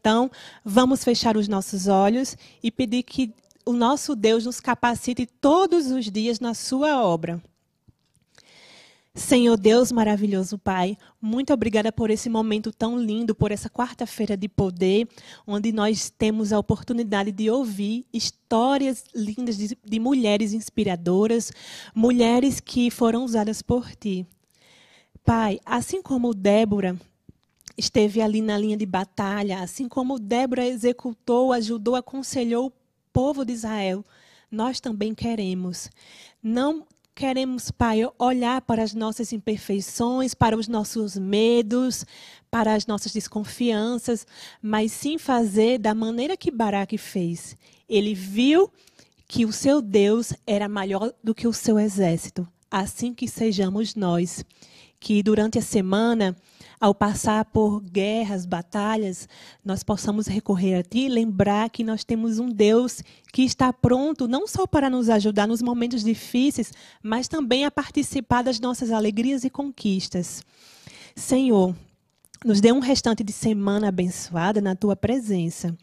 Então, 0.00 0.30
vamos 0.64 1.04
fechar 1.04 1.36
os 1.36 1.46
nossos 1.46 1.86
olhos 1.86 2.36
e 2.62 2.70
pedir 2.70 3.04
que 3.04 3.32
o 3.64 3.72
nosso 3.72 4.16
Deus 4.16 4.44
nos 4.44 4.60
capacite 4.60 5.26
todos 5.26 5.90
os 5.90 6.10
dias 6.10 6.40
na 6.40 6.54
sua 6.54 7.02
obra. 7.04 7.42
Senhor 9.16 9.56
Deus 9.56 9.90
maravilhoso 9.90 10.58
Pai, 10.58 10.94
muito 11.18 11.50
obrigada 11.50 11.90
por 11.90 12.10
esse 12.10 12.28
momento 12.28 12.70
tão 12.70 12.98
lindo, 13.00 13.34
por 13.34 13.50
essa 13.50 13.70
quarta-feira 13.70 14.36
de 14.36 14.46
poder, 14.46 15.08
onde 15.46 15.72
nós 15.72 16.10
temos 16.10 16.52
a 16.52 16.58
oportunidade 16.58 17.32
de 17.32 17.50
ouvir 17.50 18.04
histórias 18.12 19.04
lindas 19.14 19.56
de, 19.56 19.78
de, 19.82 19.98
mulheres 19.98 20.52
inspiradoras, 20.52 21.50
mulheres 21.94 22.60
que 22.60 22.90
foram 22.90 23.24
usadas 23.24 23.62
por 23.62 23.90
Ti. 23.96 24.26
Pai, 25.24 25.60
assim 25.64 26.02
como 26.02 26.34
Débora 26.34 26.94
esteve 27.74 28.20
ali 28.20 28.42
na 28.42 28.58
linha 28.58 28.76
de 28.76 28.84
batalha, 28.84 29.60
assim 29.60 29.88
como 29.88 30.18
Débora 30.18 30.66
executou, 30.66 31.54
ajudou, 31.54 31.96
aconselhou 31.96 32.66
o 32.66 32.72
povo 33.14 33.46
de 33.46 33.54
Israel, 33.54 34.04
nós 34.50 34.78
também 34.78 35.14
queremos. 35.14 35.90
Não 36.42 36.86
queremos, 37.16 37.70
Pai, 37.70 38.02
olhar 38.18 38.60
para 38.60 38.82
as 38.82 38.92
nossas 38.92 39.32
imperfeições, 39.32 40.34
para 40.34 40.54
os 40.54 40.68
nossos 40.68 41.16
medos, 41.16 42.04
para 42.50 42.74
as 42.74 42.86
nossas 42.86 43.10
desconfianças, 43.10 44.26
mas 44.60 44.92
sim 44.92 45.16
fazer 45.16 45.78
da 45.78 45.94
maneira 45.94 46.36
que 46.36 46.50
Baraque 46.50 46.98
fez. 46.98 47.56
Ele 47.88 48.14
viu 48.14 48.70
que 49.26 49.46
o 49.46 49.52
seu 49.52 49.80
Deus 49.80 50.34
era 50.46 50.68
maior 50.68 51.10
do 51.24 51.34
que 51.34 51.48
o 51.48 51.54
seu 51.54 51.78
exército. 51.78 52.46
Assim 52.70 53.14
que 53.14 53.26
sejamos 53.26 53.94
nós, 53.94 54.44
que 55.00 55.22
durante 55.22 55.58
a 55.58 55.62
semana 55.62 56.36
ao 56.80 56.94
passar 56.94 57.44
por 57.46 57.80
guerras, 57.80 58.44
batalhas, 58.44 59.28
nós 59.64 59.82
possamos 59.82 60.26
recorrer 60.26 60.74
a 60.74 60.82
Ti 60.82 61.08
lembrar 61.08 61.70
que 61.70 61.82
nós 61.82 62.04
temos 62.04 62.38
um 62.38 62.48
Deus 62.48 63.02
que 63.32 63.42
está 63.42 63.72
pronto 63.72 64.28
não 64.28 64.46
só 64.46 64.66
para 64.66 64.90
nos 64.90 65.08
ajudar 65.08 65.46
nos 65.46 65.62
momentos 65.62 66.04
difíceis, 66.04 66.72
mas 67.02 67.28
também 67.28 67.64
a 67.64 67.70
participar 67.70 68.42
das 68.42 68.60
nossas 68.60 68.90
alegrias 68.90 69.44
e 69.44 69.50
conquistas. 69.50 70.42
Senhor, 71.14 71.74
nos 72.44 72.60
dê 72.60 72.70
um 72.70 72.80
restante 72.80 73.24
de 73.24 73.32
semana 73.32 73.88
abençoada 73.88 74.60
na 74.60 74.76
tua 74.76 74.94
presença 74.94 75.76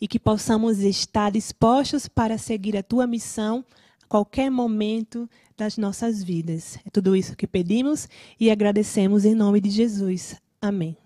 e 0.00 0.08
que 0.08 0.18
possamos 0.18 0.78
estar 0.78 1.30
dispostos 1.30 2.08
para 2.08 2.38
seguir 2.38 2.76
a 2.76 2.82
tua 2.82 3.06
missão 3.06 3.64
qualquer 4.08 4.50
momento 4.50 5.28
das 5.56 5.76
nossas 5.76 6.22
vidas. 6.22 6.78
É 6.86 6.90
tudo 6.90 7.14
isso 7.14 7.36
que 7.36 7.46
pedimos 7.46 8.08
e 8.40 8.50
agradecemos 8.50 9.24
em 9.24 9.34
nome 9.34 9.60
de 9.60 9.70
Jesus. 9.70 10.36
Amém. 10.60 10.96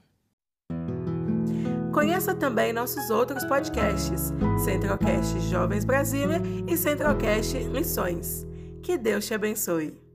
Conheça 1.92 2.34
também 2.34 2.72
nossos 2.72 3.10
outros 3.10 3.44
podcasts, 3.44 4.32
Centralcast 4.64 5.38
Jovens 5.50 5.84
Brasília 5.84 6.40
e 6.66 6.76
Centralcast 6.76 7.58
Missões. 7.68 8.46
Que 8.82 8.96
Deus 8.96 9.26
te 9.26 9.34
abençoe. 9.34 10.11